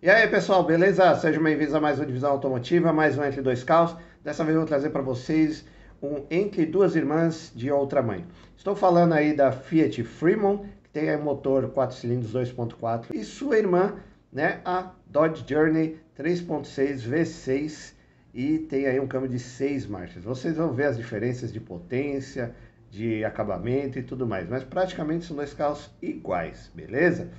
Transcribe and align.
E 0.00 0.08
aí 0.08 0.28
pessoal, 0.28 0.62
beleza? 0.62 1.12
Sejam 1.16 1.42
bem-vindos 1.42 1.74
a 1.74 1.80
mais 1.80 1.98
uma 1.98 2.06
divisão 2.06 2.30
automotiva, 2.30 2.92
mais 2.92 3.18
um 3.18 3.24
Entre 3.24 3.42
Dois 3.42 3.64
Carros. 3.64 3.96
Dessa 4.22 4.44
vez 4.44 4.54
eu 4.54 4.60
vou 4.60 4.68
trazer 4.68 4.90
para 4.90 5.02
vocês 5.02 5.64
um 6.00 6.24
Entre 6.30 6.64
Duas 6.64 6.94
Irmãs 6.94 7.50
de 7.52 7.68
outra 7.68 8.00
mãe. 8.00 8.24
Estou 8.56 8.76
falando 8.76 9.14
aí 9.14 9.34
da 9.34 9.50
Fiat 9.50 10.04
Fremont, 10.04 10.68
que 10.84 10.90
tem 10.90 11.10
aí 11.10 11.16
motor 11.16 11.70
4 11.70 11.96
cilindros 11.96 12.32
2.4, 12.32 13.06
e 13.12 13.24
sua 13.24 13.58
irmã, 13.58 13.96
né, 14.32 14.60
a 14.64 14.92
Dodge 15.04 15.44
Journey 15.44 15.98
3.6 16.16 17.00
V6, 17.00 17.94
e 18.32 18.58
tem 18.58 18.86
aí 18.86 19.00
um 19.00 19.08
câmbio 19.08 19.28
de 19.28 19.40
6 19.40 19.88
marchas. 19.88 20.22
Vocês 20.22 20.56
vão 20.56 20.72
ver 20.72 20.84
as 20.84 20.96
diferenças 20.96 21.52
de 21.52 21.58
potência, 21.58 22.54
de 22.88 23.24
acabamento 23.24 23.98
e 23.98 24.02
tudo 24.04 24.28
mais, 24.28 24.48
mas 24.48 24.62
praticamente 24.62 25.24
são 25.24 25.34
dois 25.34 25.52
carros 25.52 25.90
iguais, 26.00 26.70
beleza? 26.72 27.32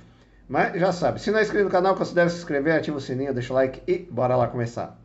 Mas 0.50 0.78
já 0.80 0.92
sabe, 0.92 1.20
se 1.20 1.30
não 1.30 1.38
é 1.38 1.42
inscrito 1.42 1.66
no 1.66 1.70
canal, 1.70 1.94
considere 1.94 2.28
se 2.28 2.38
inscrever, 2.38 2.74
ativa 2.74 2.96
o 2.96 3.00
sininho, 3.00 3.32
deixa 3.32 3.52
o 3.52 3.54
like 3.54 3.80
e 3.86 3.98
bora 3.98 4.34
lá 4.34 4.48
começar. 4.48 5.00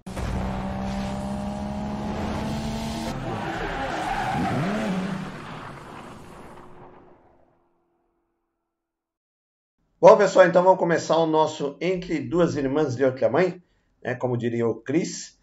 Bom, 10.01 10.17
pessoal, 10.17 10.47
então 10.47 10.63
vamos 10.63 10.79
começar 10.79 11.15
o 11.17 11.27
nosso 11.27 11.77
Entre 11.79 12.21
Duas 12.21 12.55
Irmãs 12.55 12.95
de 12.95 13.05
Outra 13.05 13.29
Mãe, 13.29 13.61
né, 14.03 14.15
como 14.15 14.35
diria 14.35 14.67
o 14.67 14.81
Chris, 14.81 15.39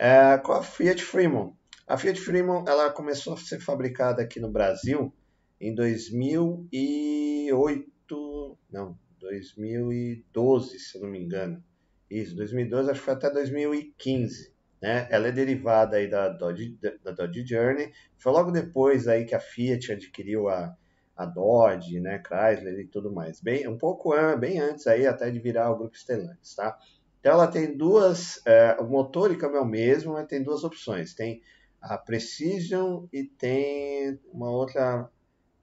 é, 0.00 0.36
com 0.38 0.50
a 0.50 0.64
Fiat 0.64 1.00
Fremont. 1.00 1.54
A 1.86 1.96
Fiat 1.96 2.20
Fremont 2.20 2.68
ela 2.68 2.90
começou 2.90 3.34
a 3.34 3.36
ser 3.36 3.60
fabricada 3.60 4.20
aqui 4.20 4.40
no 4.40 4.50
Brasil 4.50 5.14
em 5.60 5.72
2008, 5.72 8.58
não, 8.68 8.98
2012, 9.24 10.78
se 10.78 11.00
não 11.00 11.08
me 11.08 11.18
engano. 11.18 11.62
Isso, 12.10 12.36
2012, 12.36 12.90
acho 12.90 13.00
que 13.00 13.04
foi 13.04 13.14
até 13.14 13.30
2015. 13.30 14.52
Né? 14.80 15.08
Ela 15.10 15.28
é 15.28 15.32
derivada 15.32 15.96
aí 15.96 16.08
da 16.08 16.28
Dodge, 16.28 16.78
da 17.02 17.10
Dodge 17.10 17.46
Journey. 17.46 17.92
Foi 18.18 18.32
logo 18.32 18.50
depois 18.50 19.08
aí 19.08 19.24
que 19.24 19.34
a 19.34 19.40
Fiat 19.40 19.92
adquiriu 19.92 20.48
a, 20.48 20.76
a 21.16 21.24
Dodge, 21.24 22.00
né, 22.00 22.22
Chrysler 22.22 22.78
e 22.78 22.86
tudo 22.86 23.10
mais. 23.10 23.40
Bem, 23.40 23.66
um 23.66 23.78
pouco 23.78 24.12
bem 24.36 24.60
antes 24.60 24.86
aí 24.86 25.06
até 25.06 25.30
de 25.30 25.38
virar 25.38 25.70
o 25.70 25.78
grupo 25.78 25.96
Stellantis, 25.96 26.54
tá? 26.54 26.78
Então 27.18 27.32
ela 27.32 27.46
tem 27.46 27.74
duas, 27.74 28.44
é, 28.46 28.76
o 28.78 28.84
motor 28.84 29.32
e 29.32 29.38
câmbio 29.38 29.56
é 29.56 29.62
o 29.62 29.66
mesmo, 29.66 30.12
mas 30.12 30.26
tem 30.26 30.42
duas 30.42 30.62
opções. 30.62 31.14
Tem 31.14 31.40
a 31.80 31.96
Precision 31.96 33.06
e 33.10 33.24
tem 33.24 34.20
uma 34.30 34.50
outra, 34.50 35.08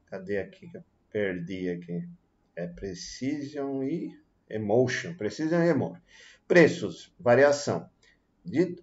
cadê 0.08 0.40
aqui 0.40 0.68
que 0.68 0.78
eu 0.78 0.84
perdi 1.12 1.70
aqui? 1.70 2.08
É 2.56 2.68
Precision 2.68 3.84
e 3.84 4.18
Emotion. 4.50 5.14
Precision 5.16 5.62
e 5.64 5.70
Emotion. 5.70 6.02
Preços, 6.48 7.14
variação. 7.20 7.90
De, 8.44 8.76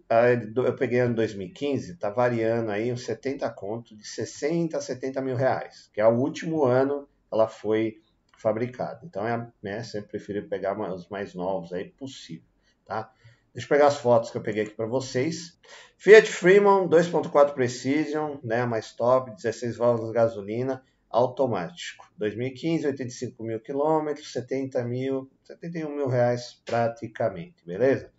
eu 0.56 0.74
peguei 0.76 1.00
ano 1.00 1.16
2015, 1.16 1.92
está 1.92 2.10
variando 2.10 2.70
aí 2.70 2.92
uns 2.92 3.04
70 3.04 3.50
conto, 3.50 3.96
de 3.96 4.06
60 4.06 4.78
a 4.78 4.80
70 4.80 5.20
mil 5.20 5.34
reais, 5.34 5.90
que 5.92 6.00
é 6.00 6.06
o 6.06 6.16
último 6.16 6.64
ano 6.64 7.08
ela 7.30 7.48
foi 7.48 8.00
fabricada. 8.38 9.00
Então, 9.02 9.26
é, 9.26 9.50
né, 9.60 9.82
sempre 9.82 10.10
prefiro 10.10 10.48
pegar 10.48 10.78
os 10.92 11.08
mais 11.08 11.34
novos 11.34 11.72
aí 11.72 11.90
possível, 11.90 12.46
tá? 12.86 13.12
Deixa 13.52 13.66
eu 13.66 13.68
pegar 13.68 13.88
as 13.88 13.96
fotos 13.96 14.30
que 14.30 14.36
eu 14.36 14.42
peguei 14.42 14.62
aqui 14.62 14.74
para 14.74 14.86
vocês. 14.86 15.58
Fiat 15.96 16.30
Fremont 16.30 16.88
2.4 16.88 17.52
Precision, 17.52 18.36
né, 18.44 18.64
mais 18.64 18.92
top, 18.92 19.34
16 19.34 19.76
válvulas 19.76 20.10
de 20.10 20.14
gasolina, 20.14 20.84
automático. 21.10 22.06
2015, 22.18 22.86
85 22.86 23.42
mil 23.42 23.60
quilômetros, 23.60 24.32
70 24.32 24.84
mil, 24.84 25.30
71 25.44 25.94
mil 25.94 26.08
reais 26.08 26.60
praticamente, 26.64 27.64
beleza? 27.64 28.10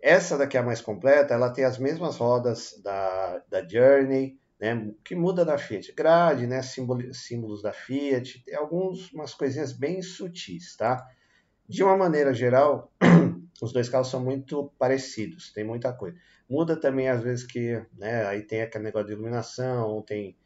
Essa 0.00 0.36
daqui 0.36 0.56
é 0.56 0.60
a 0.60 0.64
mais 0.64 0.80
completa, 0.80 1.34
ela 1.34 1.52
tem 1.52 1.64
as 1.64 1.78
mesmas 1.78 2.16
rodas 2.16 2.80
da, 2.82 3.40
da 3.48 3.66
Journey, 3.66 4.36
né, 4.60 4.92
que 5.04 5.14
muda 5.14 5.44
da 5.44 5.56
Fiat. 5.58 5.92
Grade, 5.92 6.46
né, 6.46 6.62
símbolo, 6.62 7.14
símbolos 7.14 7.62
da 7.62 7.72
Fiat, 7.72 8.42
tem 8.44 8.56
algumas 8.56 9.34
coisinhas 9.34 9.72
bem 9.72 10.02
sutis, 10.02 10.76
tá? 10.76 11.06
De 11.68 11.84
uma 11.84 11.96
maneira 11.96 12.34
geral, 12.34 12.92
os 13.62 13.72
dois 13.72 13.88
carros 13.88 14.08
são 14.08 14.20
muito 14.20 14.72
parecidos, 14.78 15.52
tem 15.52 15.62
muita 15.62 15.92
coisa. 15.92 16.16
Muda 16.48 16.76
também 16.76 17.08
às 17.08 17.22
vezes 17.22 17.46
que, 17.46 17.80
né, 17.96 18.26
aí 18.26 18.42
tem 18.42 18.62
aquele 18.62 18.84
negócio 18.84 19.06
de 19.06 19.12
iluminação, 19.12 20.02
tem 20.02 20.36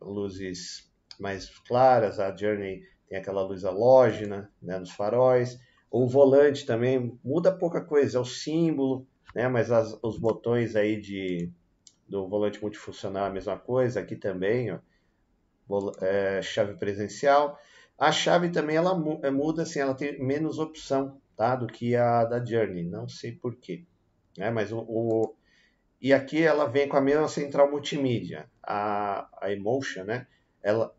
luzes 0.00 0.90
mais 1.18 1.48
claras, 1.66 2.20
a 2.20 2.34
Journey 2.34 2.82
tem 3.08 3.18
aquela 3.18 3.42
luz 3.42 3.64
halógena 3.64 4.52
né, 4.62 4.78
nos 4.78 4.90
faróis. 4.90 5.58
O 5.90 6.06
volante 6.06 6.66
também 6.66 7.18
muda 7.24 7.50
pouca 7.50 7.80
coisa, 7.80 8.18
é 8.18 8.20
o 8.20 8.24
símbolo, 8.24 9.06
né, 9.34 9.48
mas 9.48 9.70
as, 9.70 9.98
os 10.02 10.18
botões 10.18 10.76
aí 10.76 11.00
de, 11.00 11.50
do 12.06 12.28
volante 12.28 12.60
multifuncional 12.60 13.26
é 13.26 13.28
a 13.28 13.32
mesma 13.32 13.58
coisa, 13.58 14.00
aqui 14.00 14.14
também, 14.14 14.70
ó, 14.70 14.78
é, 16.00 16.42
chave 16.42 16.74
presencial. 16.74 17.58
A 17.98 18.12
chave 18.12 18.50
também 18.50 18.76
ela 18.76 18.92
é, 19.22 19.30
muda, 19.30 19.62
assim, 19.62 19.80
ela 19.80 19.94
tem 19.94 20.22
menos 20.22 20.58
opção 20.58 21.20
tá, 21.36 21.56
do 21.56 21.66
que 21.66 21.96
a 21.96 22.24
da 22.24 22.44
Journey, 22.44 22.84
não 22.84 23.08
sei 23.08 23.32
porquê. 23.32 23.84
Né, 24.36 24.50
mas 24.50 24.70
o, 24.70 24.78
o, 24.78 25.34
e 26.00 26.12
aqui 26.12 26.42
ela 26.42 26.66
vem 26.66 26.88
com 26.88 26.96
a 26.96 27.00
mesma 27.00 27.28
central 27.28 27.70
multimídia, 27.70 28.48
a, 28.62 29.28
a 29.40 29.52
Emotion, 29.52 30.04
né? 30.04 30.26
Ela 30.62 30.94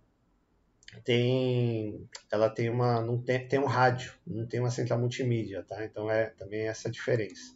tem, 1.04 2.10
ela 2.32 2.50
tem 2.50 2.70
uma, 2.70 3.02
não 3.02 3.22
tem, 3.22 3.48
tem 3.48 3.60
um 3.60 3.66
rádio, 3.66 4.14
não 4.26 4.46
tem 4.46 4.60
uma 4.60 4.72
central 4.72 5.00
multimídia, 5.00 5.64
tá? 5.64 5.86
Então 5.86 6.10
é 6.12 6.28
também 6.32 6.68
essa 6.68 6.90
diferença. 6.90 7.56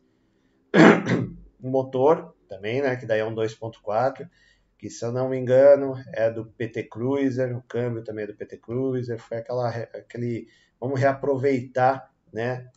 o 1.62 1.70
motor 1.70 2.36
também, 2.48 2.82
né? 2.82 2.96
Que 2.96 3.06
daí 3.06 3.20
é 3.20 3.26
um 3.26 3.36
2.4, 3.36 4.30
que 4.78 4.90
se 4.90 5.04
eu 5.04 5.12
não 5.12 5.30
me 5.30 5.38
engano 5.38 5.96
é 6.14 6.30
do 6.30 6.46
PT 6.46 6.84
Cruiser, 6.84 7.58
o 7.58 7.64
câmbio 7.64 8.04
também 8.04 8.24
é 8.24 8.28
do 8.28 8.36
PT 8.36 8.58
Cruiser, 8.58 9.18
foi 9.20 9.38
aquela, 9.38 9.68
aquele, 9.68 10.48
vamos 10.80 11.00
reaproveitar, 11.00 12.14
né? 12.32 12.70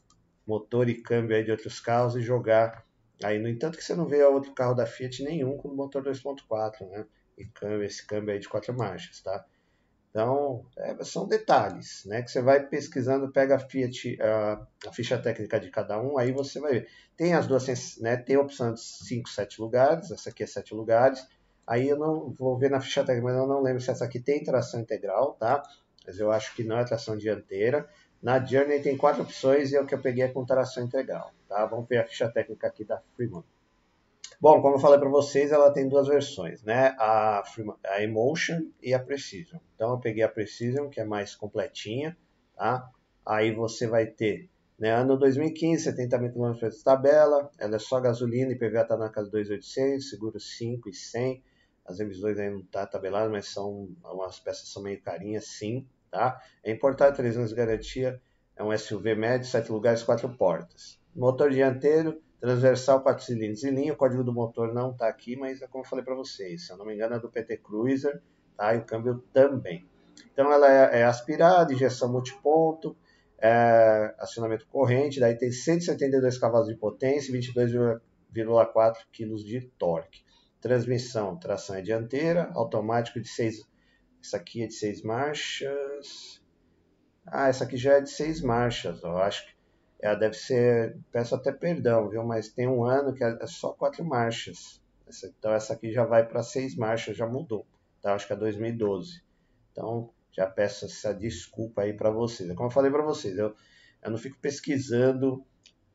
Motor 0.47 0.88
e 0.88 1.03
câmbio 1.03 1.37
aí 1.37 1.44
de 1.44 1.50
outros 1.50 1.78
carros 1.81 2.16
e 2.16 2.21
jogar 2.21 2.86
Aí, 3.22 3.38
no 3.38 3.49
entanto, 3.49 3.78
que 3.78 3.84
você 3.84 3.94
não 3.94 4.06
vê 4.06 4.22
outro 4.25 4.53
carro 4.53 4.75
da 4.75 4.87
Fiat 4.87 5.22
nenhum 5.22 5.56
com 5.56 5.69
motor 5.75 6.03
2.4, 6.03 6.88
né? 6.88 7.06
E 7.38 7.44
câmbio, 7.47 7.84
esse 7.84 8.06
câmbio 8.06 8.32
aí 8.32 8.38
de 8.38 8.49
quatro 8.49 8.77
marchas, 8.77 9.21
tá? 9.21 9.44
Então, 10.10 10.65
é, 10.78 11.04
são 11.04 11.28
detalhes, 11.28 12.05
né? 12.06 12.22
Que 12.22 12.31
você 12.31 12.41
vai 12.41 12.66
pesquisando, 12.66 13.31
pega 13.31 13.56
a 13.56 13.59
Fiat, 13.59 14.19
a, 14.21 14.66
a, 14.88 14.93
ficha 14.93 15.19
técnica 15.19 15.60
de 15.60 15.71
cada 15.71 16.00
um, 16.00 16.16
aí 16.19 16.32
você 16.32 16.59
vai 16.59 16.72
ver. 16.72 16.88
Tem 17.16 17.34
as 17.34 17.47
duas, 17.47 17.66
né? 17.99 18.16
Tem 18.16 18.37
a 18.37 18.41
opção 18.41 18.72
de 18.72 18.81
5, 18.81 19.28
7 19.28 19.60
lugares, 19.60 20.10
essa 20.10 20.31
aqui 20.31 20.43
é 20.43 20.47
7 20.47 20.75
lugares. 20.75 21.26
Aí 21.66 21.88
eu 21.88 21.99
não 21.99 22.31
vou 22.32 22.56
ver 22.56 22.71
na 22.71 22.81
ficha 22.81 23.05
técnica, 23.05 23.28
mas 23.28 23.37
eu 23.37 23.47
não 23.47 23.60
lembro 23.60 23.81
se 23.82 23.91
essa 23.91 24.05
aqui 24.05 24.21
tem 24.21 24.43
tração 24.43 24.81
integral, 24.81 25.34
tá? 25.34 25.62
Mas 26.06 26.19
eu 26.19 26.31
acho 26.31 26.55
que 26.55 26.62
não 26.65 26.78
é 26.78 26.84
tração 26.84 27.16
dianteira. 27.16 27.88
Na 28.22 28.44
Journey 28.44 28.81
tem 28.81 28.97
quatro 28.97 29.22
opções 29.22 29.72
e 29.72 29.77
é 29.77 29.81
o 29.81 29.87
que 29.87 29.94
eu 29.94 30.00
peguei 30.00 30.25
é 30.25 30.28
com 30.28 30.44
tração 30.44 30.84
integral. 30.84 31.32
Tá? 31.49 31.65
Vamos 31.66 31.88
ver 31.88 31.99
a 31.99 32.04
ficha 32.06 32.28
técnica 32.28 32.66
aqui 32.66 32.84
da 32.84 33.00
Fremont. 33.16 33.47
Bom, 34.38 34.60
como 34.60 34.75
eu 34.75 34.78
falei 34.81 34.99
para 34.99 35.09
vocês, 35.09 35.50
ela 35.50 35.71
tem 35.71 35.88
duas 35.88 36.09
versões, 36.09 36.62
né? 36.62 36.94
A, 36.99 37.43
a 37.87 38.03
Emotion 38.03 38.66
e 38.82 38.93
a 38.93 38.99
Precision. 38.99 39.59
Então 39.75 39.93
eu 39.93 39.99
peguei 39.99 40.22
a 40.22 40.28
Precision, 40.28 40.91
que 40.91 41.00
é 41.00 41.05
mais 41.05 41.34
completinha, 41.34 42.16
tá? 42.55 42.91
Aí 43.25 43.53
você 43.53 43.87
vai 43.87 44.06
ter, 44.06 44.50
né, 44.78 44.91
ano 44.91 45.16
2015, 45.16 45.84
70 45.84 46.19
mil 46.19 46.32
km 46.32 46.69
de 46.69 46.84
tabela, 46.84 47.50
ela 47.59 47.76
é 47.76 47.78
só 47.78 47.99
gasolina, 47.99 48.53
IPVA 48.53 48.82
está 48.82 48.97
na 48.97 49.09
casa 49.09 49.31
2.800, 49.31 50.00
seguro 50.00 50.38
5 50.38 50.88
e 50.91 50.94
100. 50.94 51.43
As 51.87 51.99
revisões 51.99 52.38
aí 52.38 52.50
não 52.50 52.62
tá 52.62 52.87
tabelado, 52.87 53.31
mas 53.31 53.49
são, 53.49 53.88
algumas 54.03 54.38
peças 54.38 54.69
são 54.69 54.82
meio 54.82 55.00
carinhas, 55.00 55.47
sim, 55.47 55.87
tá? 56.11 56.41
É 56.62 56.71
importado, 56.71 57.17
3 57.17 57.37
anos 57.37 57.50
de 57.50 57.56
garantia, 57.56 58.21
é 58.56 58.62
um 58.62 58.77
SUV 58.77 59.15
médio, 59.15 59.47
7 59.47 59.71
lugares, 59.71 60.03
4 60.03 60.28
portas. 60.37 60.99
Motor 61.14 61.50
dianteiro, 61.50 62.20
transversal 62.41 63.03
4 63.03 63.25
cilindros 63.25 63.64
em 63.64 63.70
linha. 63.70 63.93
O 63.93 63.97
código 63.97 64.25
do 64.25 64.32
motor 64.32 64.73
não 64.73 64.91
está 64.91 65.08
aqui, 65.08 65.37
mas 65.37 65.62
é 65.62 65.67
como 65.67 65.85
eu 65.85 65.88
falei 65.88 66.05
para 66.05 66.14
vocês. 66.14 66.67
Se 66.67 66.73
eu 66.73 66.76
não 66.76 66.87
me 66.87 66.94
engano, 66.94 67.17
é 67.17 67.19
do 67.19 67.31
PT 67.31 67.58
Cruiser, 67.58 68.20
tá? 68.56 68.75
E 68.75 68.79
o 68.79 68.85
câmbio 68.85 69.23
também. 69.32 69.87
Então 70.32 70.53
ela 70.53 70.70
é, 70.70 71.00
é 71.00 71.05
aspirada, 71.05 71.73
injeção 71.73 72.11
multiponto, 72.11 72.97
é, 73.38 74.14
acionamento 74.19 74.67
corrente, 74.69 75.20
daí 75.20 75.37
tem 75.37 75.53
172 75.53 76.38
cavalos 76.38 76.69
de 76.69 76.75
potência 76.75 77.31
e 77.31 77.38
22,4 77.38 78.97
kg 79.12 79.35
de 79.44 79.61
torque. 79.79 80.25
Transmissão, 80.61 81.37
tração 81.37 81.76
é 81.76 81.82
dianteira, 81.82 82.50
automático 82.55 83.20
de 83.20 83.29
6. 83.29 83.62
Essa 84.26 84.38
aqui 84.38 84.62
é 84.62 84.67
de 84.67 84.75
6 84.75 85.02
marchas. 85.02 86.43
Ah, 87.25 87.49
essa 87.49 87.62
aqui 87.62 87.76
já 87.76 87.94
é 87.94 88.00
de 88.00 88.11
6 88.11 88.40
marchas, 88.40 89.05
ó. 89.05 89.19
Acho 89.19 89.46
que 89.46 89.55
ela 90.00 90.17
deve 90.17 90.34
ser, 90.34 90.99
peço 91.12 91.34
até 91.34 91.52
perdão, 91.52 92.08
viu? 92.08 92.25
Mas 92.25 92.49
tem 92.49 92.67
um 92.67 92.84
ano 92.84 93.14
que 93.14 93.23
é 93.23 93.46
só 93.46 93.73
quatro 93.73 94.05
marchas. 94.05 94.82
Então 95.38 95.52
essa 95.52 95.73
aqui 95.73 95.93
já 95.93 96.05
vai 96.05 96.26
para 96.26 96.43
seis 96.43 96.75
marchas, 96.75 97.17
já 97.17 97.26
mudou. 97.26 97.64
Tá? 98.02 98.14
Acho 98.14 98.26
que 98.26 98.32
é 98.32 98.37
2012. 98.37 99.23
Então 99.70 100.11
já 100.32 100.46
peço 100.46 100.87
essa 100.87 101.14
desculpa 101.14 101.82
aí 101.82 101.93
para 101.93 102.11
vocês. 102.11 102.52
Como 102.55 102.69
eu 102.69 102.72
falei 102.72 102.90
para 102.90 103.05
vocês, 103.05 103.38
eu 103.38 103.55
eu 104.02 104.11
não 104.11 104.19
fico 104.19 104.37
pesquisando 104.38 105.44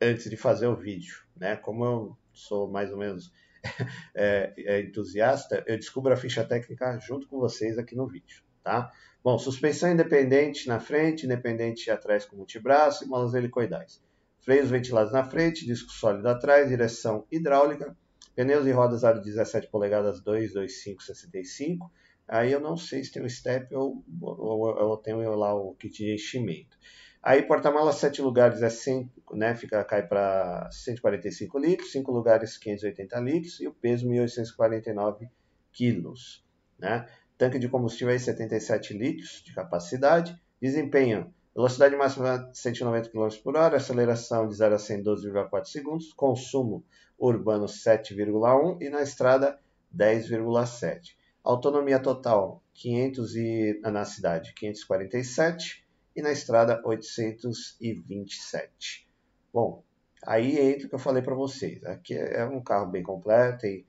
antes 0.02 0.30
de 0.30 0.36
fazer 0.36 0.68
o 0.68 0.76
vídeo, 0.76 1.24
né? 1.36 1.56
Como 1.56 1.86
eu 1.86 2.18
sou 2.34 2.70
mais 2.70 2.92
ou 2.92 2.98
menos 2.98 3.32
é, 4.16 4.54
é 4.58 4.82
entusiasta, 4.82 5.64
eu 5.68 5.78
descubro 5.78 6.14
a 6.14 6.18
ficha 6.18 6.44
técnica 6.44 6.98
junto 7.00 7.28
com 7.28 7.40
vocês 7.40 7.78
aqui 7.78 7.96
no 7.96 8.08
vídeo, 8.08 8.42
tá? 8.64 8.92
Bom, 9.24 9.38
suspensão 9.38 9.92
independente 9.92 10.68
na 10.68 10.80
frente, 10.80 11.26
independente 11.26 11.92
atrás 11.92 12.26
com 12.26 12.36
multibraço 12.36 13.04
e 13.04 13.08
molas 13.08 13.34
helicoidais. 13.34 14.02
Freios 14.40 14.72
ventilados 14.72 15.14
na 15.14 15.24
frente, 15.24 15.66
disco 15.66 15.92
sólido 15.92 16.28
atrás, 16.28 16.68
direção 16.68 17.28
hidráulica, 17.32 17.96
pneus 18.36 18.66
e 18.66 18.72
rodas 18.72 19.04
aro 19.04 19.22
17 19.22 19.68
polegadas 19.68 20.22
225 20.22 21.04
65. 21.04 21.92
Aí 22.28 22.52
eu 22.52 22.60
não 22.60 22.76
sei 22.76 23.04
se 23.04 23.12
tem 23.12 23.24
o 23.24 23.30
step 23.30 23.76
ou, 23.76 24.04
ou, 24.22 24.62
ou 24.62 24.98
tenho 24.98 25.36
lá 25.36 25.54
o 25.54 25.76
kit 25.76 25.96
de 25.96 26.16
enchimento. 26.16 26.76
Aí 27.24 27.44
porta-malas 27.44 27.96
7 27.96 28.22
lugares 28.22 28.62
é 28.64 28.70
100, 28.70 29.12
né, 29.34 29.54
fica 29.54 29.84
cai 29.84 30.06
para 30.06 30.70
145 30.72 31.60
litros, 31.60 31.92
5 31.92 32.12
lugares 32.12 32.58
580 32.58 33.20
litros 33.20 33.60
e 33.60 33.68
o 33.68 33.74
peso 33.74 34.10
1849 34.10 35.30
quilos, 35.72 36.44
né? 36.80 37.08
Tanque 37.38 37.60
de 37.60 37.70
combustível 37.70 38.12
aí 38.12 38.20
77 38.20 38.94
litros 38.98 39.44
de 39.44 39.54
capacidade, 39.54 40.40
desempenho 40.60 41.32
Velocidade 41.54 41.98
máxima 41.98 42.50
190 42.54 43.10
km 43.10 43.28
por 43.44 43.58
hora, 43.58 43.76
aceleração 43.76 44.48
de 44.48 44.56
0 44.56 44.76
a 44.76 44.80
100 44.80 45.04
12,4 45.04 45.66
segundos, 45.66 46.14
consumo 46.14 46.82
urbano 47.20 47.66
7,1 47.66 48.82
e 48.82 48.90
na 48.90 49.02
estrada 49.02 49.60
10,7. 49.94 51.14
Autonomia 51.44 52.00
total 52.00 52.64
500 52.74 53.36
e, 53.36 53.82
na 53.84 54.06
cidade 54.06 54.54
547 54.54 55.86
e 56.16 56.22
na 56.22 56.32
estrada 56.32 56.82
827. 56.86 59.10
Bom, 59.54 59.84
aí 60.26 60.58
entra 60.60 60.86
o 60.86 60.90
que 60.90 60.96
eu 60.96 61.00
falei 61.00 61.22
para 61.22 61.36
vocês. 61.36 61.84
Aqui 61.86 62.16
é 62.16 62.46
um 62.46 62.62
carro 62.62 62.90
bem 62.90 63.04
completo, 63.04 63.60
tem 63.60 63.86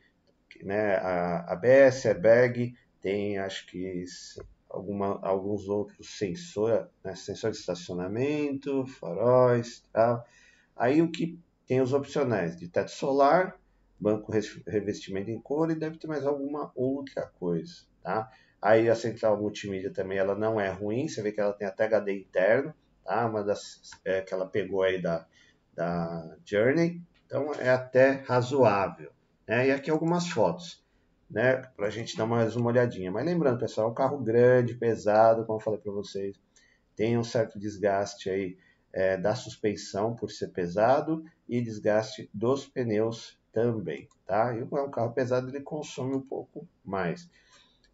né, 0.62 0.96
a 0.96 1.52
ABS, 1.52 2.06
airbag, 2.06 2.74
tem 3.00 3.38
acho 3.38 3.66
que 3.66 4.04
alguma, 4.68 5.18
alguns 5.22 5.68
outros 5.68 6.16
sensores, 6.16 6.86
né, 7.04 7.14
sensor 7.14 7.50
de 7.50 7.58
estacionamento, 7.58 8.86
faróis, 8.86 9.84
tal. 9.92 10.24
Aí 10.76 11.02
o 11.02 11.10
que 11.10 11.38
tem 11.66 11.80
os 11.80 11.92
opcionais 11.92 12.56
de 12.56 12.68
teto 12.68 12.90
solar, 12.90 13.58
banco 13.98 14.32
revestimento 14.66 15.30
em 15.30 15.40
couro 15.40 15.72
e 15.72 15.76
deve 15.76 15.98
ter 15.98 16.06
mais 16.06 16.26
alguma 16.26 16.72
outra 16.74 17.26
coisa, 17.38 17.84
tá? 18.02 18.30
Aí 18.62 18.88
a 18.88 18.94
central 18.94 19.36
multimídia 19.36 19.92
também 19.92 20.18
ela 20.18 20.36
não 20.36 20.60
é 20.60 20.70
ruim, 20.70 21.08
você 21.08 21.20
vê 21.20 21.32
que 21.32 21.40
ela 21.40 21.52
tem 21.52 21.66
até 21.66 21.84
HD 21.84 22.20
interno, 22.20 22.72
tá? 23.04 23.26
Uma 23.26 23.42
das 23.42 23.80
é, 24.04 24.20
que 24.20 24.32
ela 24.32 24.46
pegou 24.46 24.82
aí 24.82 25.02
da, 25.02 25.26
da 25.74 26.36
Journey, 26.44 27.02
então 27.26 27.52
é 27.54 27.70
até 27.70 28.22
razoável. 28.24 29.10
Né? 29.48 29.68
E 29.68 29.70
aqui 29.72 29.90
algumas 29.90 30.28
fotos 30.28 30.82
né, 31.32 31.62
para 31.74 31.86
a 31.86 31.90
gente 31.90 32.16
dar 32.16 32.26
mais 32.26 32.54
uma 32.54 32.68
olhadinha. 32.68 33.10
Mas 33.10 33.24
lembrando, 33.24 33.58
pessoal, 33.58 33.88
é 33.88 33.90
um 33.90 33.94
carro 33.94 34.18
grande, 34.18 34.74
pesado, 34.74 35.46
como 35.46 35.58
eu 35.58 35.62
falei 35.62 35.80
para 35.80 35.90
vocês, 35.90 36.38
tem 36.94 37.16
um 37.16 37.24
certo 37.24 37.58
desgaste 37.58 38.28
aí 38.28 38.58
é, 38.92 39.16
da 39.16 39.34
suspensão 39.34 40.14
por 40.14 40.30
ser 40.30 40.48
pesado 40.48 41.24
e 41.48 41.62
desgaste 41.62 42.28
dos 42.34 42.68
pneus 42.68 43.40
também, 43.50 44.08
tá? 44.26 44.54
E 44.54 44.60
é 44.60 44.62
um 44.64 44.90
carro 44.90 45.12
pesado, 45.12 45.48
ele 45.48 45.60
consome 45.60 46.14
um 46.14 46.20
pouco 46.20 46.68
mais. 46.84 47.28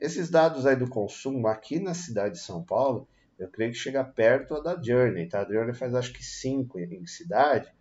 Esses 0.01 0.31
dados 0.31 0.67
aí 0.67 0.77
do 0.77 0.89
consumo 0.89 1.47
aqui 1.49 1.81
na 1.81 1.95
cidade 1.95 2.35
de 2.35 2.41
São 2.41 2.63
Paulo, 2.63 3.09
eu 3.39 3.49
creio 3.49 3.73
que 3.73 3.79
chega 3.79 4.05
perto 4.05 4.63
da 4.63 4.81
Journey, 4.81 5.29
tá? 5.29 5.43
A 5.43 5.53
Journey 5.53 5.75
faz 5.75 5.95
acho 5.95 6.13
que 6.13 6.25
5 6.25 6.79
em 6.79 7.07
cidade, 7.07 7.73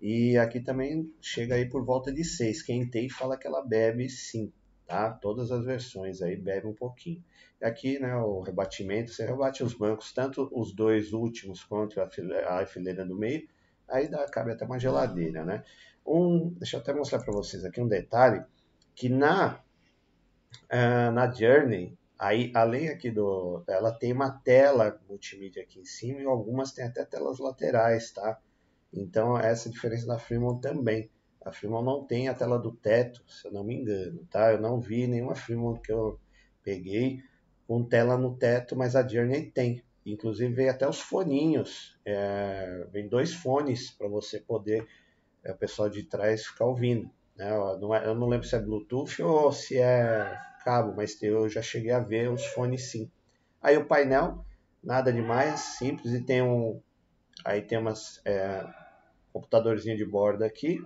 e 0.00 0.36
aqui 0.36 0.60
também 0.60 1.12
chega 1.20 1.54
aí 1.54 1.68
por 1.68 1.84
volta 1.84 2.12
de 2.12 2.24
6. 2.24 2.62
Quem 2.62 2.88
tem 2.88 3.08
fala 3.08 3.36
que 3.36 3.46
ela 3.46 3.64
bebe 3.64 4.08
5 4.08 4.52
tá? 4.92 5.10
Todas 5.10 5.50
as 5.50 5.64
versões 5.64 6.20
aí 6.20 6.36
bebe 6.36 6.66
um 6.66 6.74
pouquinho. 6.74 7.24
E 7.60 7.64
aqui, 7.64 7.98
né, 7.98 8.14
o 8.16 8.40
rebatimento, 8.40 9.10
você 9.10 9.24
rebate 9.24 9.62
os 9.62 9.72
bancos, 9.72 10.12
tanto 10.12 10.50
os 10.52 10.74
dois 10.74 11.14
últimos 11.14 11.64
quanto 11.64 11.98
a 11.98 12.06
fileira, 12.06 12.60
a 12.60 12.66
fileira 12.66 13.04
do 13.04 13.16
meio, 13.16 13.48
aí 13.88 14.08
dá, 14.08 14.26
cabe 14.26 14.52
até 14.52 14.66
uma 14.66 14.78
geladeira, 14.78 15.44
né? 15.46 15.64
Um, 16.06 16.50
deixa 16.58 16.76
eu 16.76 16.80
até 16.80 16.92
mostrar 16.92 17.20
para 17.20 17.32
vocês 17.32 17.64
aqui 17.64 17.80
um 17.80 17.88
detalhe, 17.88 18.44
que 18.94 19.08
na, 19.08 19.60
uh, 20.72 21.10
na 21.12 21.30
Journey, 21.30 21.96
aí, 22.18 22.52
além 22.54 22.88
aqui 22.88 23.10
do, 23.10 23.62
ela 23.68 23.92
tem 23.92 24.12
uma 24.12 24.30
tela 24.30 25.00
multimídia 25.08 25.62
aqui 25.62 25.80
em 25.80 25.84
cima 25.84 26.20
e 26.20 26.24
algumas 26.24 26.72
tem 26.72 26.84
até 26.84 27.04
telas 27.04 27.38
laterais, 27.38 28.12
tá? 28.12 28.38
Então, 28.92 29.38
essa 29.38 29.68
é 29.68 29.70
a 29.70 29.72
diferença 29.72 30.06
da 30.06 30.18
Fremont 30.18 30.60
também. 30.60 31.10
A 31.40 31.50
Fremont 31.52 31.84
não 31.84 32.04
tem 32.04 32.28
a 32.28 32.34
tela 32.34 32.58
do 32.58 32.72
teto, 32.72 33.22
se 33.26 33.48
eu 33.48 33.52
não 33.52 33.64
me 33.64 33.74
engano, 33.74 34.26
tá? 34.30 34.52
Eu 34.52 34.60
não 34.60 34.80
vi 34.80 35.06
nenhuma 35.06 35.34
Fremont 35.34 35.80
que 35.80 35.92
eu 35.92 36.20
peguei 36.62 37.22
com 37.66 37.84
tela 37.84 38.16
no 38.16 38.36
teto, 38.36 38.76
mas 38.76 38.94
a 38.94 39.06
Journey 39.06 39.50
tem. 39.50 39.82
Inclusive 40.04 40.52
veio 40.52 40.70
até 40.70 40.88
os 40.88 41.00
foninhos, 41.00 41.98
é, 42.04 42.86
vem 42.90 43.08
dois 43.08 43.32
fones 43.32 43.90
para 43.90 44.08
você 44.08 44.40
poder, 44.40 44.86
é, 45.44 45.52
o 45.52 45.56
pessoal 45.56 45.88
de 45.88 46.02
trás 46.02 46.44
ficar 46.44 46.66
ouvindo. 46.66 47.10
Né? 47.42 47.50
É, 47.50 48.08
eu 48.08 48.14
não 48.14 48.28
lembro 48.28 48.46
se 48.46 48.54
é 48.54 48.60
Bluetooth 48.60 49.22
ou 49.22 49.52
se 49.52 49.78
é 49.78 50.38
cabo, 50.64 50.94
mas 50.96 51.20
eu 51.22 51.48
já 51.48 51.60
cheguei 51.60 51.90
a 51.90 51.98
ver 51.98 52.30
os 52.30 52.44
fones 52.46 52.90
sim. 52.90 53.10
Aí 53.60 53.76
o 53.76 53.86
painel, 53.86 54.44
nada 54.82 55.12
demais, 55.12 55.60
simples, 55.60 56.12
e 56.12 56.20
tem 56.20 56.42
um, 56.42 56.80
aí 57.44 57.62
tem 57.62 57.78
umas 57.78 58.20
é, 58.24 58.64
computadorzinho 59.32 59.96
de 59.96 60.04
bordo 60.04 60.44
aqui, 60.44 60.80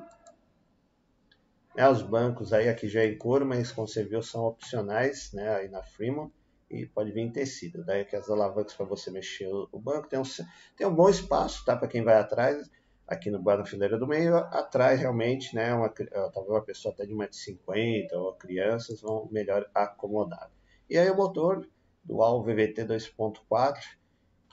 né, 1.77 1.89
os 1.91 2.01
bancos 2.01 2.55
aí, 2.55 2.69
aqui 2.71 2.89
já 2.89 3.03
é 3.03 3.07
em 3.07 3.19
couro, 3.19 3.45
mas 3.45 3.71
como 3.71 3.87
você 3.87 4.03
viu, 4.03 4.23
são 4.23 4.45
opcionais 4.45 5.31
né, 5.35 5.57
aí 5.57 5.69
na 5.69 5.83
Fremont 5.83 6.33
e 6.71 6.87
pode 6.87 7.13
vir 7.13 7.21
em 7.21 7.31
tecido. 7.31 7.85
Daí 7.85 8.01
aqui 8.01 8.17
as 8.17 8.31
alavancas 8.31 8.73
para 8.75 8.87
você 8.87 9.11
mexer 9.11 9.47
o 9.47 9.79
banco. 9.79 10.09
Tem 10.09 10.19
um, 10.19 10.23
tem 10.77 10.87
um 10.87 10.95
bom 10.95 11.09
espaço 11.09 11.65
tá, 11.67 11.77
para 11.77 11.87
quem 11.87 12.03
vai 12.03 12.17
atrás, 12.17 12.69
aqui 13.07 13.31
no 13.31 13.41
bar 13.41 13.59
na 13.59 13.65
fileira 13.65 13.99
do 13.99 14.07
meio. 14.07 14.37
Atrás 14.37 15.01
realmente, 15.01 15.55
né, 15.55 15.73
uma, 15.75 15.89
talvez 15.89 16.49
uma 16.49 16.63
pessoa 16.63 16.93
até 16.93 17.07
de 17.07 17.15
1,50m 17.15 18.13
ou 18.15 18.33
crianças 18.35 19.01
vão 19.01 19.29
melhor 19.31 19.69
acomodar. 19.75 20.51
E 20.89 20.99
aí 20.99 21.11
o 21.11 21.17
motor 21.17 21.67
dual 22.05 22.43
VVT 22.43 22.85
2.4 22.85 23.77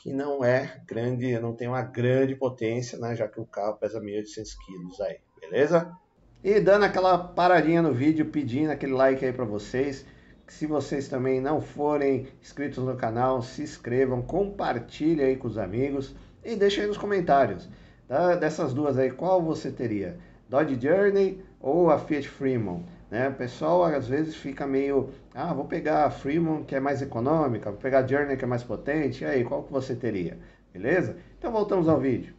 que 0.03 0.11
não 0.11 0.43
é 0.43 0.81
grande, 0.85 1.39
não 1.39 1.55
tem 1.55 1.69
uma 1.69 1.81
grande 1.81 2.35
potência, 2.35 2.99
né, 2.99 3.15
já 3.15 3.25
que 3.25 3.39
o 3.39 3.45
carro 3.45 3.77
pesa 3.77 4.01
1.800 4.01 4.57
kg 4.57 5.03
aí, 5.03 5.19
beleza? 5.39 5.95
E 6.43 6.59
dando 6.59 6.83
aquela 6.83 7.17
paradinha 7.17 7.81
no 7.81 7.93
vídeo, 7.93 8.25
pedindo 8.25 8.69
aquele 8.69 8.91
like 8.91 9.23
aí 9.23 9.31
para 9.31 9.45
vocês. 9.45 10.05
Se 10.45 10.67
vocês 10.67 11.07
também 11.07 11.39
não 11.39 11.61
forem 11.61 12.27
inscritos 12.41 12.83
no 12.83 12.97
canal, 12.97 13.41
se 13.41 13.61
inscrevam, 13.63 14.21
compartilhem 14.21 15.25
aí 15.25 15.37
com 15.37 15.47
os 15.47 15.57
amigos 15.57 16.13
e 16.43 16.53
deixem 16.57 16.81
aí 16.83 16.87
nos 16.89 16.97
comentários. 16.97 17.69
Tá? 18.13 18.35
Dessas 18.35 18.75
duas 18.75 18.95
aí, 18.99 19.09
qual 19.09 19.41
você 19.41 19.71
teria? 19.71 20.19
Dodge 20.47 20.79
Journey 20.79 21.43
ou 21.59 21.89
a 21.89 21.97
Fiat 21.97 22.29
Fremont? 22.29 22.85
Né? 23.09 23.27
O 23.27 23.33
pessoal 23.33 23.85
às 23.85 24.07
vezes 24.07 24.35
fica 24.35 24.67
meio, 24.67 25.09
ah, 25.33 25.51
vou 25.51 25.65
pegar 25.65 26.05
a 26.05 26.11
Fremont 26.11 26.63
que 26.63 26.75
é 26.75 26.79
mais 26.79 27.01
econômica, 27.01 27.71
vou 27.71 27.79
pegar 27.79 28.03
a 28.03 28.07
Journey 28.07 28.37
que 28.37 28.43
é 28.43 28.47
mais 28.47 28.61
potente, 28.63 29.23
e 29.23 29.25
aí, 29.25 29.43
qual 29.43 29.63
que 29.63 29.71
você 29.71 29.95
teria? 29.95 30.37
Beleza? 30.71 31.17
Então 31.39 31.51
voltamos 31.51 31.89
ao 31.89 31.99
vídeo. 31.99 32.35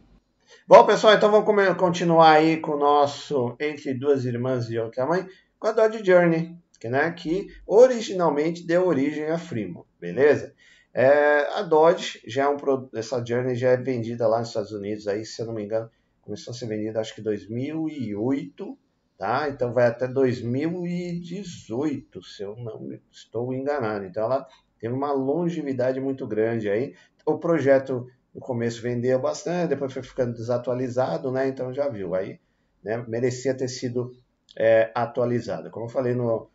Bom, 0.65 0.85
pessoal, 0.85 1.13
então 1.13 1.29
vamos 1.29 1.77
continuar 1.77 2.31
aí 2.31 2.55
com 2.55 2.71
o 2.71 2.79
nosso 2.79 3.53
Entre 3.59 3.93
Duas 3.93 4.23
Irmãs 4.23 4.69
e 4.69 4.79
Outra 4.79 5.05
Mãe, 5.05 5.27
com 5.59 5.67
a 5.67 5.73
Dodge 5.73 6.05
Journey, 6.05 6.57
que, 6.79 6.87
né, 6.87 7.11
que 7.11 7.47
originalmente 7.67 8.65
deu 8.65 8.87
origem 8.87 9.25
à 9.25 9.37
Fremont, 9.37 9.85
beleza? 9.99 10.53
É, 10.97 11.59
a 11.59 11.61
Dodge, 11.61 12.21
já 12.25 12.45
é 12.45 12.47
um, 12.47 12.55
essa 12.95 13.21
Journey 13.23 13.53
já 13.53 13.71
é 13.71 13.77
vendida 13.77 14.29
lá 14.29 14.39
nos 14.39 14.47
Estados 14.47 14.71
Unidos, 14.71 15.09
aí, 15.09 15.25
se 15.25 15.41
eu 15.41 15.45
não 15.45 15.53
me 15.53 15.65
engano, 15.65 15.91
começou 16.21 16.53
a 16.53 16.55
ser 16.55 16.67
vendida 16.67 17.01
acho 17.01 17.13
que 17.13 17.19
em 17.19 17.23
2008, 17.25 18.77
tá? 19.17 19.49
Então 19.49 19.73
vai 19.73 19.87
até 19.87 20.07
2018, 20.07 22.23
se 22.23 22.43
eu 22.43 22.55
não 22.55 22.97
estou 23.11 23.53
enganado. 23.53 24.05
Então 24.05 24.23
ela 24.23 24.47
tem 24.79 24.89
uma 24.89 25.11
longevidade 25.11 25.99
muito 25.99 26.25
grande 26.25 26.69
aí. 26.69 26.95
O 27.25 27.37
projeto 27.37 28.07
no 28.33 28.39
começo 28.39 28.81
vendeu 28.81 29.19
bastante, 29.19 29.71
depois 29.71 29.91
foi 29.91 30.01
ficando 30.01 30.31
desatualizado, 30.31 31.29
né? 31.29 31.49
Então 31.49 31.73
já 31.73 31.89
viu, 31.89 32.15
aí 32.15 32.39
né, 32.81 33.03
merecia 33.05 33.53
ter 33.53 33.67
sido 33.67 34.15
é, 34.57 34.93
atualizado. 34.95 35.69
Como 35.69 35.87
eu 35.87 35.89
falei 35.89 36.13
no, 36.13 36.49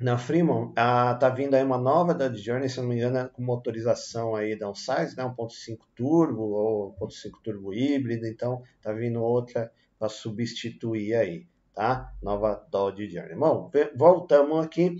na 0.00 0.16
Fremont, 0.16 0.72
tá 0.74 1.28
vindo 1.28 1.54
aí 1.54 1.62
uma 1.62 1.76
nova 1.76 2.14
da 2.14 2.32
Journey, 2.32 2.68
se 2.68 2.80
não 2.80 2.88
me 2.88 2.96
engano, 2.96 3.28
com 3.28 3.42
motorização 3.42 4.34
aí 4.34 4.56
downsize, 4.56 5.16
né? 5.16 5.24
1.5 5.24 5.78
turbo 5.94 6.42
ou 6.42 6.96
1.5 6.96 7.32
turbo 7.42 7.74
híbrido, 7.74 8.26
então 8.26 8.62
tá 8.80 8.92
vindo 8.92 9.22
outra 9.22 9.70
para 9.98 10.08
substituir 10.08 11.14
aí, 11.14 11.46
tá? 11.74 12.12
Nova 12.22 12.66
Dodge 12.70 13.10
Journey. 13.10 13.36
Bom, 13.36 13.70
voltamos 13.94 14.64
aqui. 14.64 14.96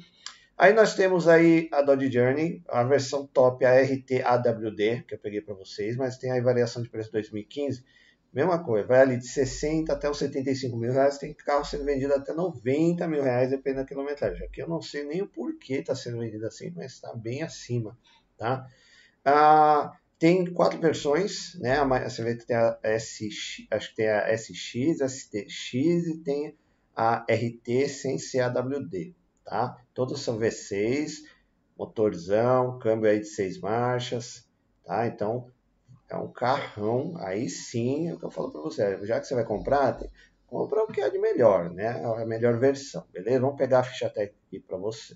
Aí 0.58 0.74
nós 0.74 0.94
temos 0.94 1.26
aí 1.26 1.70
a 1.72 1.80
Dodge 1.80 2.12
Journey, 2.12 2.62
a 2.68 2.84
versão 2.84 3.26
top, 3.26 3.64
a 3.64 3.80
RT 3.80 4.22
AWD, 4.22 5.04
que 5.08 5.14
eu 5.14 5.18
peguei 5.18 5.40
para 5.40 5.54
vocês, 5.54 5.96
mas 5.96 6.18
tem 6.18 6.30
aí 6.30 6.42
variação 6.42 6.82
de 6.82 6.90
preço 6.90 7.10
2015. 7.10 7.82
Mesma 8.32 8.62
coisa, 8.62 8.86
vai 8.86 9.00
ali 9.00 9.16
de 9.16 9.26
60 9.26 9.92
até 9.92 10.08
os 10.08 10.18
75 10.18 10.76
mil 10.76 10.92
reais, 10.92 11.18
tem 11.18 11.34
carro 11.34 11.64
sendo 11.64 11.84
vendido 11.84 12.14
até 12.14 12.32
90 12.32 13.08
mil 13.08 13.22
reais, 13.22 13.50
dependendo 13.50 13.82
da 13.82 13.88
quilometragem. 13.88 14.46
Aqui 14.46 14.62
eu 14.62 14.68
não 14.68 14.80
sei 14.80 15.04
nem 15.04 15.20
o 15.20 15.26
porquê 15.26 15.74
está 15.74 15.96
sendo 15.96 16.18
vendido 16.18 16.46
assim, 16.46 16.72
mas 16.76 16.92
está 16.92 17.12
bem 17.12 17.42
acima, 17.42 17.98
tá? 18.38 18.64
Ah, 19.24 19.98
tem 20.16 20.44
quatro 20.52 20.78
versões, 20.78 21.58
né? 21.58 21.82
Você 22.04 22.22
vê 22.22 22.36
que 22.36 22.46
tem 22.46 22.56
a 22.56 22.78
SX, 22.84 23.66
acho 23.70 23.90
que 23.90 23.96
tem 23.96 24.08
a 24.08 24.32
SX, 24.36 25.00
STX 25.00 25.74
e 26.06 26.18
tem 26.22 26.54
a 26.94 27.24
RT 27.28 27.88
sem 27.88 28.16
CAWD, 28.16 29.14
tá? 29.44 29.76
Todos 29.92 30.20
são 30.22 30.38
V6, 30.38 31.24
motorzão, 31.76 32.78
câmbio 32.78 33.10
aí 33.10 33.18
de 33.18 33.26
seis 33.26 33.58
marchas, 33.58 34.46
tá? 34.84 35.06
Então 35.06 35.50
é 36.10 36.16
um 36.16 36.30
carrão, 36.32 37.14
aí 37.18 37.48
sim 37.48 38.08
é 38.08 38.14
o 38.14 38.18
que 38.18 38.24
eu 38.24 38.30
falo 38.30 38.50
para 38.50 38.60
você. 38.60 39.06
Já 39.06 39.20
que 39.20 39.26
você 39.26 39.34
vai 39.34 39.44
comprar, 39.44 39.98
compra 40.46 40.82
o 40.82 40.88
que 40.88 41.00
é 41.00 41.08
de 41.08 41.18
melhor, 41.18 41.70
né? 41.70 41.88
A 42.04 42.26
melhor 42.26 42.58
versão, 42.58 43.06
beleza? 43.12 43.40
Vamos 43.40 43.56
pegar 43.56 43.80
a 43.80 43.84
ficha 43.84 44.10
técnica 44.10 44.36
aqui 44.48 44.58
para 44.58 44.76
você, 44.76 45.14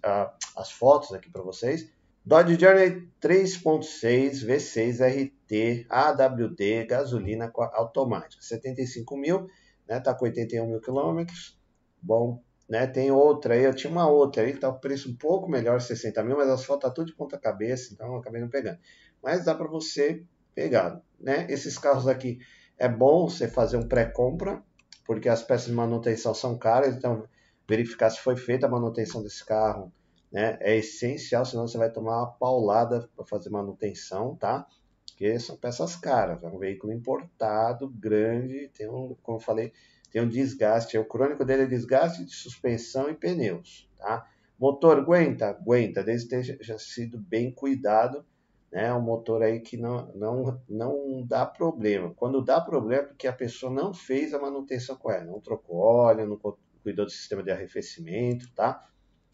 as 0.56 0.70
fotos 0.70 1.12
aqui 1.12 1.28
para 1.28 1.42
vocês. 1.42 1.92
Dodge 2.24 2.58
Journey 2.58 3.08
3.6 3.20 4.46
V6 4.46 5.00
RT 5.04 5.86
AWD 5.90 6.86
gasolina 6.86 7.52
automática, 7.72 8.40
75 8.40 9.16
mil, 9.16 9.48
né? 9.88 9.98
Tá 9.98 10.14
com 10.14 10.24
81 10.24 10.66
mil 10.66 10.80
quilômetros. 10.80 11.58
Bom, 12.00 12.40
né? 12.68 12.86
Tem 12.86 13.10
outra 13.10 13.54
aí, 13.54 13.64
eu 13.64 13.74
tinha 13.74 13.90
uma 13.90 14.08
outra 14.08 14.42
aí 14.42 14.52
que 14.52 14.60
tá 14.60 14.68
o 14.68 14.78
preço 14.78 15.10
um 15.10 15.16
pouco 15.16 15.50
melhor, 15.50 15.80
60 15.80 16.22
mil, 16.22 16.36
mas 16.36 16.48
as 16.48 16.64
fotos 16.64 16.88
tá 16.88 16.94
tudo 16.94 17.08
de 17.08 17.16
ponta 17.16 17.36
cabeça, 17.36 17.92
então 17.92 18.06
eu 18.06 18.20
acabei 18.20 18.40
não 18.40 18.48
pegando. 18.48 18.78
Mas 19.20 19.44
dá 19.44 19.54
para 19.54 19.66
você 19.66 20.24
pegado. 20.54 21.02
Né? 21.20 21.46
Esses 21.48 21.78
carros 21.78 22.06
aqui 22.06 22.38
é 22.78 22.88
bom 22.88 23.28
você 23.28 23.48
fazer 23.48 23.76
um 23.76 23.88
pré-compra, 23.88 24.62
porque 25.04 25.28
as 25.28 25.42
peças 25.42 25.66
de 25.66 25.72
manutenção 25.72 26.34
são 26.34 26.56
caras, 26.58 26.96
então 26.96 27.26
verificar 27.68 28.10
se 28.10 28.20
foi 28.20 28.36
feita 28.36 28.66
a 28.66 28.70
manutenção 28.70 29.22
desse 29.22 29.44
carro 29.44 29.92
né, 30.34 30.58
é 30.60 30.76
essencial, 30.76 31.44
senão 31.44 31.68
você 31.68 31.78
vai 31.78 31.88
tomar 31.88 32.18
uma 32.18 32.32
paulada 32.32 33.08
para 33.14 33.24
fazer 33.24 33.50
manutenção, 33.50 34.34
tá? 34.34 34.66
Porque 35.06 35.38
são 35.38 35.56
peças 35.56 35.94
caras, 35.94 36.42
é 36.42 36.48
um 36.48 36.58
veículo 36.58 36.92
importado, 36.92 37.88
grande, 37.88 38.68
tem 38.76 38.88
um, 38.88 39.14
como 39.22 39.38
eu 39.38 39.40
falei, 39.40 39.72
tem 40.10 40.20
um 40.20 40.28
desgaste, 40.28 40.98
o 40.98 41.04
crônico 41.04 41.44
dele 41.44 41.62
é 41.62 41.66
desgaste 41.66 42.24
de 42.24 42.34
suspensão 42.34 43.08
e 43.08 43.14
pneus, 43.14 43.88
tá? 43.96 44.28
Motor 44.58 44.98
aguenta? 44.98 45.50
Aguenta, 45.50 46.02
desde 46.02 46.28
que 46.28 46.56
tenha 46.56 46.78
sido 46.80 47.16
bem 47.16 47.52
cuidado, 47.52 48.26
né? 48.74 48.92
Um 48.92 49.00
motor 49.00 49.40
aí 49.40 49.60
que 49.60 49.76
não, 49.76 50.12
não, 50.16 50.60
não 50.68 51.24
dá 51.24 51.46
problema. 51.46 52.12
Quando 52.16 52.42
dá 52.42 52.60
problema 52.60 53.02
é 53.02 53.06
porque 53.06 53.28
a 53.28 53.32
pessoa 53.32 53.72
não 53.72 53.94
fez 53.94 54.34
a 54.34 54.40
manutenção 54.40 54.96
correta, 54.96 55.24
não 55.26 55.40
trocou 55.40 55.76
óleo, 55.76 56.26
não 56.26 56.36
cuidou 56.82 57.04
do 57.04 57.10
sistema 57.10 57.40
de 57.40 57.52
arrefecimento, 57.52 58.52
tá? 58.52 58.84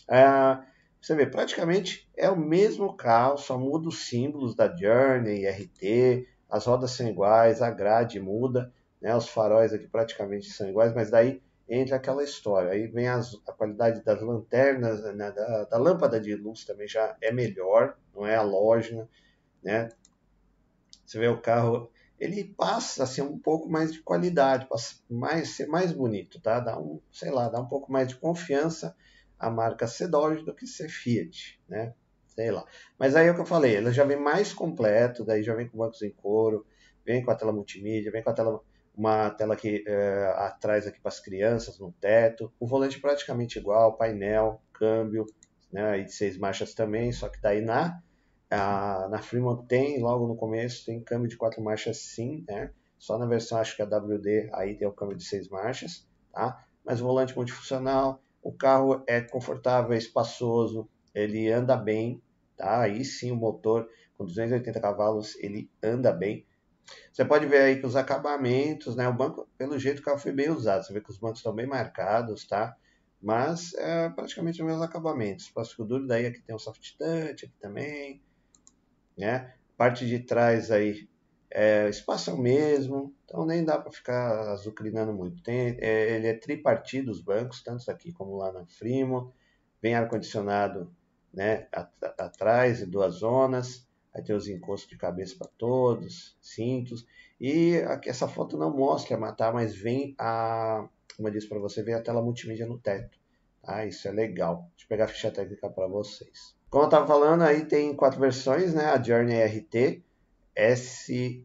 É, 0.06 0.62
você 1.00 1.14
vê, 1.14 1.26
praticamente 1.26 2.06
é 2.14 2.28
o 2.28 2.36
mesmo 2.36 2.94
carro, 2.94 3.38
só 3.38 3.58
muda 3.58 3.88
os 3.88 4.06
símbolos 4.06 4.54
da 4.54 4.68
Journey, 4.76 5.48
RT, 5.48 6.28
as 6.50 6.66
rodas 6.66 6.90
são 6.90 7.08
iguais, 7.08 7.62
a 7.62 7.70
grade 7.70 8.20
muda, 8.20 8.70
né? 9.00 9.16
Os 9.16 9.26
faróis 9.26 9.72
aqui 9.72 9.88
praticamente 9.88 10.50
são 10.50 10.68
iguais, 10.68 10.92
mas 10.94 11.10
daí 11.10 11.42
entra 11.66 11.96
aquela 11.96 12.22
história. 12.22 12.72
Aí 12.72 12.86
vem 12.88 13.08
as, 13.08 13.40
a 13.48 13.52
qualidade 13.52 14.04
das 14.04 14.20
lanternas, 14.20 15.02
né? 15.14 15.32
da, 15.32 15.64
da 15.64 15.78
lâmpada 15.78 16.20
de 16.20 16.36
luz 16.36 16.66
também 16.66 16.86
já 16.86 17.16
é 17.22 17.32
melhor, 17.32 17.96
não 18.14 18.26
é 18.26 18.36
halógena 18.36 19.08
né? 19.62 19.88
Você 21.04 21.18
vê 21.18 21.28
o 21.28 21.40
carro, 21.40 21.90
ele 22.18 22.44
passa 22.44 23.04
a 23.04 23.06
ser 23.06 23.22
um 23.22 23.38
pouco 23.38 23.68
mais 23.68 23.92
de 23.92 24.00
qualidade, 24.02 24.66
passa 24.66 24.96
mais 25.08 25.50
ser 25.50 25.66
mais 25.66 25.92
bonito, 25.92 26.40
tá? 26.40 26.60
Dá 26.60 26.78
um, 26.78 27.00
sei 27.10 27.30
lá, 27.30 27.48
dá 27.48 27.60
um 27.60 27.66
pouco 27.66 27.90
mais 27.90 28.08
de 28.08 28.16
confiança 28.16 28.94
a 29.38 29.50
marca 29.50 29.86
ser 29.86 30.08
Dodge 30.08 30.44
do 30.44 30.54
que 30.54 30.66
ser 30.66 30.88
Fiat, 30.88 31.58
né? 31.68 31.94
Sei 32.26 32.50
lá. 32.50 32.64
Mas 32.98 33.16
aí 33.16 33.26
é 33.26 33.30
o 33.30 33.34
que 33.34 33.40
eu 33.40 33.46
falei, 33.46 33.74
ele 33.76 33.90
já 33.90 34.04
vem 34.04 34.18
mais 34.18 34.52
completo, 34.52 35.24
daí 35.24 35.42
já 35.42 35.54
vem 35.54 35.68
com 35.68 35.78
bancos 35.78 36.02
em 36.02 36.10
couro, 36.10 36.66
vem 37.04 37.24
com 37.24 37.30
a 37.30 37.34
tela 37.34 37.52
multimídia, 37.52 38.12
vem 38.12 38.22
com 38.22 38.30
a 38.30 38.34
tela 38.34 38.60
uma 38.94 39.30
tela 39.30 39.54
aqui 39.54 39.82
é, 39.86 40.34
atrás 40.36 40.86
aqui 40.86 41.00
para 41.00 41.08
as 41.08 41.20
crianças 41.20 41.78
no 41.78 41.90
teto, 41.92 42.52
o 42.60 42.66
volante 42.66 43.00
praticamente 43.00 43.58
igual, 43.58 43.96
painel, 43.96 44.60
câmbio, 44.72 45.24
né, 45.72 46.00
e 46.00 46.04
de 46.04 46.12
seis 46.12 46.36
marchas 46.36 46.74
também, 46.74 47.10
só 47.12 47.28
que 47.28 47.40
daí 47.40 47.62
na 47.62 48.02
a, 48.50 49.08
na 49.08 49.22
Fremont 49.22 49.66
tem, 49.66 50.00
logo 50.00 50.26
no 50.26 50.36
começo, 50.36 50.84
tem 50.84 51.00
câmbio 51.00 51.28
de 51.28 51.36
quatro 51.36 51.62
marchas 51.62 51.98
sim, 51.98 52.44
né? 52.48 52.72
Só 52.98 53.16
na 53.16 53.24
versão, 53.24 53.58
acho 53.58 53.76
que 53.76 53.82
a 53.82 53.86
WD, 53.86 54.50
aí 54.52 54.76
tem 54.76 54.86
o 54.86 54.92
câmbio 54.92 55.16
de 55.16 55.24
seis 55.24 55.48
marchas, 55.48 56.06
tá? 56.32 56.64
Mas 56.84 57.00
volante 57.00 57.34
multifuncional, 57.36 58.20
o 58.42 58.52
carro 58.52 59.02
é 59.06 59.20
confortável, 59.20 59.92
é 59.92 59.98
espaçoso, 59.98 60.88
ele 61.14 61.50
anda 61.50 61.76
bem, 61.76 62.20
tá? 62.56 62.82
Aí 62.82 63.04
sim 63.04 63.30
o 63.30 63.36
motor 63.36 63.88
com 64.18 64.24
280 64.24 64.80
cavalos, 64.80 65.36
ele 65.36 65.70
anda 65.82 66.12
bem. 66.12 66.44
Você 67.12 67.24
pode 67.24 67.46
ver 67.46 67.62
aí 67.62 67.80
que 67.80 67.86
os 67.86 67.94
acabamentos, 67.94 68.96
né? 68.96 69.08
O 69.08 69.14
banco, 69.14 69.48
pelo 69.56 69.78
jeito, 69.78 70.00
o 70.00 70.02
carro 70.02 70.18
foi 70.18 70.32
bem 70.32 70.50
usado. 70.50 70.84
Você 70.84 70.92
vê 70.92 71.00
que 71.00 71.10
os 71.10 71.18
bancos 71.18 71.38
estão 71.38 71.54
bem 71.54 71.66
marcados, 71.66 72.46
tá? 72.46 72.76
Mas 73.22 73.72
é 73.74 74.08
praticamente 74.10 74.60
os 74.60 74.66
mesmos 74.66 74.84
acabamentos. 74.84 75.50
Plástico 75.50 75.84
duro, 75.84 76.06
daí 76.06 76.26
aqui 76.26 76.42
tem 76.42 76.54
um 76.54 76.58
soft 76.58 76.96
touch, 76.98 77.46
aqui 77.46 77.54
também 77.60 78.20
né? 79.16 79.54
Parte 79.76 80.06
de 80.06 80.18
trás 80.20 80.70
aí 80.70 81.08
é 81.50 81.88
espaço 81.88 82.36
mesmo, 82.36 83.12
então 83.24 83.44
nem 83.44 83.64
dá 83.64 83.78
para 83.78 83.90
ficar 83.90 84.50
azucrinando 84.52 85.12
muito. 85.12 85.42
Tem, 85.42 85.76
é, 85.80 86.16
ele 86.16 86.28
é 86.28 86.34
tripartido 86.34 87.10
os 87.10 87.20
bancos, 87.20 87.62
tanto 87.62 87.90
aqui 87.90 88.12
como 88.12 88.36
lá 88.36 88.52
na 88.52 88.64
Frimo, 88.66 89.34
vem 89.82 89.94
ar-condicionado 89.94 90.94
né, 91.32 91.66
atrás, 92.18 92.86
duas 92.86 93.14
zonas, 93.14 93.86
aí 94.14 94.22
tem 94.22 94.34
os 94.34 94.48
encostos 94.48 94.90
de 94.90 94.96
cabeça 94.96 95.36
para 95.38 95.50
todos, 95.58 96.36
cintos, 96.40 97.06
e 97.40 97.76
aqui 97.86 98.08
essa 98.10 98.28
foto 98.28 98.56
não 98.56 98.76
mostra 98.76 99.16
matar, 99.16 99.52
mas 99.52 99.74
vem 99.74 100.14
a, 100.18 100.88
como 101.16 101.28
eu 101.28 101.32
disse 101.32 101.48
para 101.48 101.58
você, 101.58 101.82
vem 101.82 101.94
a 101.94 102.02
tela 102.02 102.22
multimídia 102.22 102.66
no 102.66 102.78
teto, 102.78 103.18
tá? 103.62 103.84
Isso 103.86 104.06
é 104.08 104.10
legal. 104.10 104.68
Deixa 104.70 104.84
eu 104.84 104.88
pegar 104.88 105.04
a 105.04 105.08
ficha 105.08 105.30
técnica 105.30 105.70
para 105.70 105.86
vocês. 105.86 106.59
Como 106.70 106.84
eu 106.84 106.88
estava 106.88 107.04
falando, 107.04 107.42
aí 107.42 107.64
tem 107.64 107.92
quatro 107.96 108.20
versões, 108.20 108.72
né? 108.72 108.84
A 108.84 109.02
Journey 109.02 109.42
RT, 109.42 110.04
SXT, 110.54 111.44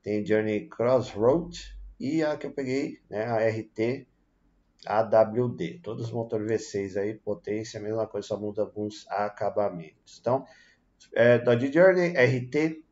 tem 0.00 0.24
Journey 0.24 0.68
Crossroad 0.68 1.76
e 1.98 2.22
a 2.22 2.36
que 2.36 2.46
eu 2.46 2.52
peguei, 2.52 3.00
né? 3.10 3.24
A 3.24 3.48
RT 3.48 4.06
AWD. 4.86 5.80
Todos 5.82 6.06
os 6.06 6.12
motores 6.12 6.48
V6 6.48 7.00
aí, 7.00 7.14
potência, 7.14 7.80
mesma 7.80 8.06
coisa, 8.06 8.28
só 8.28 8.38
muda 8.38 8.62
alguns 8.62 9.08
acabamentos. 9.08 10.18
Então, 10.20 10.46
é, 11.12 11.36
Dodge 11.38 11.72
Journey 11.72 12.10
RT 12.10 12.84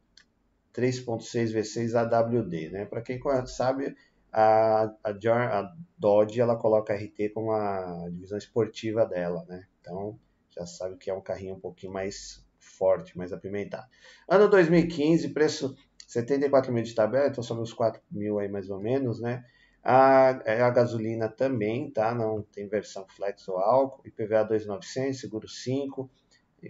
3.6 0.74 1.54
V6 1.54 1.94
AWD, 1.94 2.70
né? 2.70 2.86
Para 2.86 3.02
quem 3.02 3.20
sabe, 3.46 3.96
a, 4.32 4.92
a, 5.04 5.12
a 5.12 5.76
Dodge 5.96 6.40
ela 6.40 6.56
coloca 6.56 6.92
a 6.92 6.96
RT 6.96 7.28
como 7.32 7.52
a 7.52 8.08
divisão 8.10 8.36
esportiva 8.36 9.06
dela, 9.06 9.44
né? 9.48 9.64
Então 9.88 10.18
já 10.50 10.66
sabe 10.66 10.96
que 10.96 11.10
é 11.10 11.14
um 11.14 11.20
carrinho 11.20 11.54
um 11.54 11.60
pouquinho 11.60 11.92
mais 11.92 12.44
forte, 12.58 13.16
mais 13.16 13.32
apimentado. 13.32 13.86
Ano 14.28 14.48
2015, 14.48 15.30
preço 15.30 15.74
74 16.06 16.72
mil 16.72 16.82
de 16.82 16.94
tabela, 16.94 17.28
então 17.28 17.42
sobre 17.42 17.62
uns 17.62 17.72
4 17.72 18.00
mil 18.10 18.38
aí 18.38 18.48
mais 18.48 18.68
ou 18.68 18.78
menos, 18.78 19.20
né? 19.20 19.44
A, 19.82 20.30
a 20.30 20.70
gasolina 20.70 21.28
também, 21.28 21.90
tá? 21.90 22.14
Não 22.14 22.42
tem 22.42 22.68
versão 22.68 23.06
flex 23.08 23.48
ou 23.48 23.58
álcool, 23.58 24.06
IPVA 24.06 24.46
2.900, 24.46 25.14
seguro 25.14 25.48
5, 25.48 26.10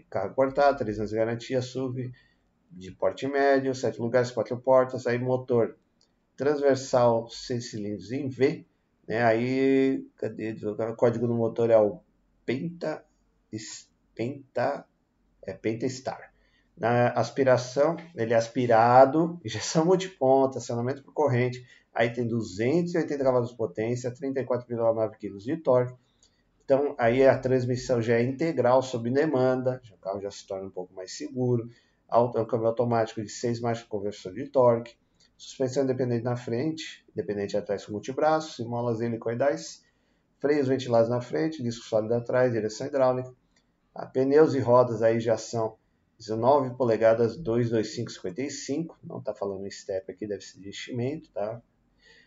carro 0.09 0.31
importado, 0.31 0.79
3 0.79 0.99
anos 0.99 1.11
de 1.11 1.17
garantia, 1.17 1.63
SUV 1.63 2.13
de 2.71 2.93
porte 2.93 3.27
médio, 3.27 3.75
7 3.75 3.99
lugares, 4.01 4.31
4 4.31 4.57
portas, 4.59 5.07
aí 5.07 5.19
motor 5.19 5.77
transversal 6.37 7.29
6 7.29 7.71
cilindros 7.71 8.13
em 8.13 8.29
V, 8.29 8.65
né? 9.07 9.25
Aí, 9.25 10.07
cadê? 10.17 10.55
O 10.63 10.95
código 10.95 11.27
do 11.27 11.35
motor 11.35 11.71
é 11.71 11.79
o 11.79 12.01
Penta 12.45 13.05
Penta, 14.15 14.85
é 15.43 15.53
Pentastar. 15.53 16.33
Na 16.77 17.09
aspiração, 17.11 17.97
ele 18.15 18.35
é 18.35 18.37
aspirado, 18.37 19.41
injeção 19.45 19.85
multiponta, 19.85 20.59
acionamento 20.59 21.03
por 21.03 21.13
corrente, 21.13 21.67
aí 21.93 22.13
tem 22.13 22.27
280 22.27 23.25
cavalos 23.25 23.51
de 23.51 23.57
potência, 23.57 24.13
34,9 24.13 25.17
kg 25.19 25.39
de 25.39 25.57
torque. 25.57 25.95
Então, 26.65 26.95
aí 26.99 27.27
a 27.27 27.39
transmissão 27.39 28.01
já 28.01 28.17
é 28.17 28.23
integral 28.23 28.83
sob 28.83 29.11
demanda, 29.11 29.81
o 29.93 29.97
carro 29.97 30.21
já 30.21 30.31
se 30.31 30.47
torna 30.47 30.67
um 30.67 30.71
pouco 30.71 30.95
mais 30.95 31.17
seguro. 31.17 31.69
Um 32.13 32.45
câmbio 32.47 32.69
automático 32.69 33.23
de 33.23 33.29
6 33.29 33.61
marchas 33.61 33.85
com 33.85 33.99
conversor 33.99 34.33
de 34.33 34.49
torque. 34.49 34.97
Suspensão 35.37 35.85
independente 35.85 36.25
na 36.25 36.37
frente, 36.37 37.05
independente 37.13 37.57
atrás 37.57 37.85
com 37.85 37.93
multibraços, 37.93 38.67
molas 38.67 39.01
helicoidais 39.01 39.83
freios 40.41 40.69
ventilados 40.69 41.09
na 41.11 41.21
frente, 41.21 41.63
disco 41.63 41.85
sólido 41.85 42.15
atrás, 42.15 42.53
direção 42.53 42.87
hidráulica. 42.87 43.35
A 43.99 44.07
pneus 44.07 44.55
e 44.55 44.61
rodas 44.61 45.03
aí 45.03 45.19
já 45.19 45.37
são 45.37 45.77
19 46.21 46.77
polegadas 46.77 47.37
22555, 47.37 48.97
não 49.03 49.19
está 49.19 49.35
falando 49.35 49.69
step 49.69 50.13
aqui, 50.13 50.25
deve 50.25 50.45
ser 50.45 50.61
de 50.61 50.69
enchimento, 50.69 51.33
tá? 51.33 51.61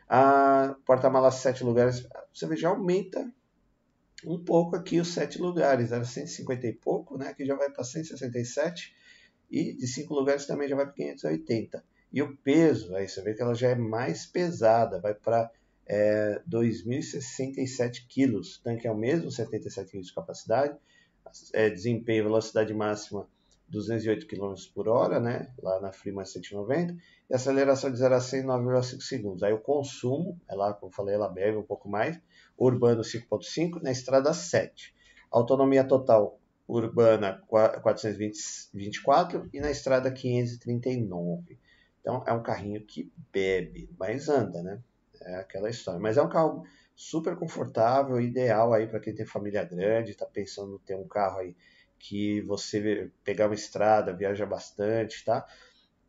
A 0.06 0.75
porta-malas 0.86 1.36
7 1.36 1.63
lugares, 1.63 2.06
você 2.34 2.46
vê, 2.46 2.58
já 2.58 2.68
aumenta 2.68 3.25
um 4.25 4.38
pouco 4.44 4.75
aqui 4.75 5.00
os 5.00 5.13
7 5.13 5.42
lugares, 5.42 5.94
era 5.94 6.04
150 6.04 6.68
e 6.68 6.74
pouco, 6.74 7.18
né? 7.18 7.30
Aqui 7.30 7.46
já 7.46 7.56
vai 7.56 7.72
para 7.72 7.86
167 7.86 8.94
e 9.50 9.74
de 9.74 9.88
5 9.88 10.13
lugares 10.13 10.46
também 10.46 10.68
já 10.68 10.75
vai 10.75 10.86
para 10.86 10.94
580. 10.94 11.82
E 12.12 12.22
o 12.22 12.36
peso, 12.36 12.94
aí 12.98 13.08
você 13.08 13.22
vê 13.22 13.34
que 13.34 13.42
ela 13.42 13.56
já 13.56 13.70
é 13.70 13.75
mais 13.75 14.25
pesada, 14.25 15.00
vai 15.00 15.13
para 15.13 15.50
é, 15.88 16.42
2.067 16.50 18.08
quilos. 18.10 18.58
O 18.58 18.63
tanque 18.63 18.86
é 18.86 18.92
o 18.92 18.98
mesmo, 18.98 19.32
77 19.32 19.90
kg 19.90 20.01
de 20.01 20.13
capacidade. 20.13 20.78
É, 21.54 21.70
desempenho, 21.70 22.25
velocidade 22.25 22.74
máxima 22.74 23.28
208 23.72 24.28
km 24.28 24.54
por 24.75 24.90
hora, 24.90 25.20
né? 25.20 25.48
lá 25.62 25.80
na 25.80 25.94
Freeman 25.94 26.25
190, 26.25 26.96
e 27.30 27.34
aceleração 27.34 27.90
de 27.90 27.98
0 27.98 28.16
a 28.16 28.20
100 28.20 28.42
em 28.42 28.46
9,5 28.46 29.01
segundos. 29.01 29.42
Aí 29.44 29.54
o 29.54 29.60
consumo, 29.60 30.38
é 30.50 30.54
lá, 30.54 30.74
como 30.74 30.92
eu 30.92 30.96
falei, 30.96 31.16
ela 31.16 31.30
bebe 31.30 31.58
um 31.58 31.63
pouco 31.63 31.88
mais, 31.88 32.20
urbano 32.58 33.01
5,5, 33.01 33.82
na 33.82 33.92
estrada 33.92 34.34
7. 34.34 34.94
Autonomia 35.32 35.86
total 35.86 36.38
urbana 36.68 37.42
424 37.48 39.50
e 39.54 39.60
na 39.60 39.72
estrada 39.72 40.12
539. 40.12 41.58
Então 42.00 42.24
é 42.25 42.32
um 42.34 42.44
carrinho 42.44 42.86
que 42.86 43.12
bebe, 43.32 43.90
mas 43.98 44.30
anda, 44.30 44.63
né? 44.63 44.80
É 45.22 45.36
aquela 45.36 45.70
história. 45.70 46.00
Mas 46.00 46.18
é 46.18 46.22
um 46.22 46.30
carro 46.30 46.63
super 47.01 47.36
confortável, 47.36 48.22
ideal 48.22 48.74
aí 48.74 48.86
para 48.86 49.00
quem 49.00 49.15
tem 49.15 49.25
família 49.25 49.63
grande, 49.63 50.12
está 50.12 50.25
pensando 50.25 50.75
em 50.75 50.86
ter 50.86 50.96
um 50.96 51.08
carro 51.08 51.39
aí 51.39 51.55
que 51.98 52.41
você 52.41 53.12
pegar 53.24 53.48
uma 53.48 53.55
estrada, 53.55 54.15
viaja 54.15 54.46
bastante, 54.46 55.25
tá? 55.25 55.46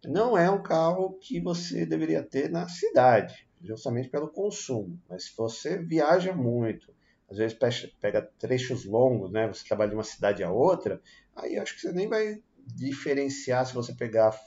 Não 0.04 0.37
é 0.37 0.50
um 0.50 0.62
carro 0.62 1.18
que 1.18 1.40
você 1.40 1.87
deveria 1.87 2.22
ter 2.22 2.50
na 2.50 2.68
cidade, 2.68 3.49
justamente 3.62 4.11
pelo 4.11 4.28
consumo. 4.28 5.00
Mas 5.08 5.25
se 5.25 5.37
você 5.37 5.78
viaja 5.78 6.34
muito, 6.34 6.94
às 7.30 7.38
vezes 7.38 7.56
pega 7.99 8.22
trechos 8.38 8.84
longos, 8.84 9.32
né? 9.32 9.49
Você 9.49 9.66
trabalha 9.66 9.90
de 9.90 9.96
uma 9.96 10.04
cidade 10.04 10.44
a 10.44 10.50
outra, 10.50 11.00
aí 11.34 11.58
acho 11.58 11.75
que 11.75 11.80
você 11.80 11.92
nem 11.92 12.06
vai 12.06 12.42
diferenciar 12.66 13.64
se 13.64 13.75
você 13.75 13.94
pegar 13.94 14.38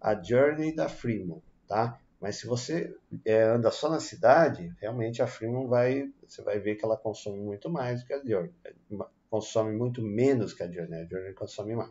a 0.00 0.20
Journey 0.22 0.74
da 0.74 0.88
Fremont, 0.88 1.42
tá? 1.66 1.98
Mas 2.20 2.36
se 2.36 2.46
você 2.46 2.94
é, 3.24 3.42
anda 3.42 3.70
só 3.70 3.88
na 3.88 4.00
cidade, 4.00 4.74
realmente 4.80 5.22
a 5.22 5.26
Fremont 5.26 5.68
vai, 5.68 6.10
você 6.26 6.42
vai 6.42 6.58
ver 6.58 6.74
que 6.76 6.84
ela 6.84 6.96
consome 6.96 7.38
muito 7.38 7.70
mais 7.70 8.00
do 8.00 8.06
que 8.06 8.12
a 8.12 8.24
Journey 8.24 8.52
consome 9.30 9.76
muito 9.76 10.02
menos 10.02 10.52
que 10.52 10.62
a 10.62 10.70
Journey, 10.70 11.02
a 11.02 11.04
Journey 11.04 11.34
consome 11.34 11.74
mais. 11.74 11.90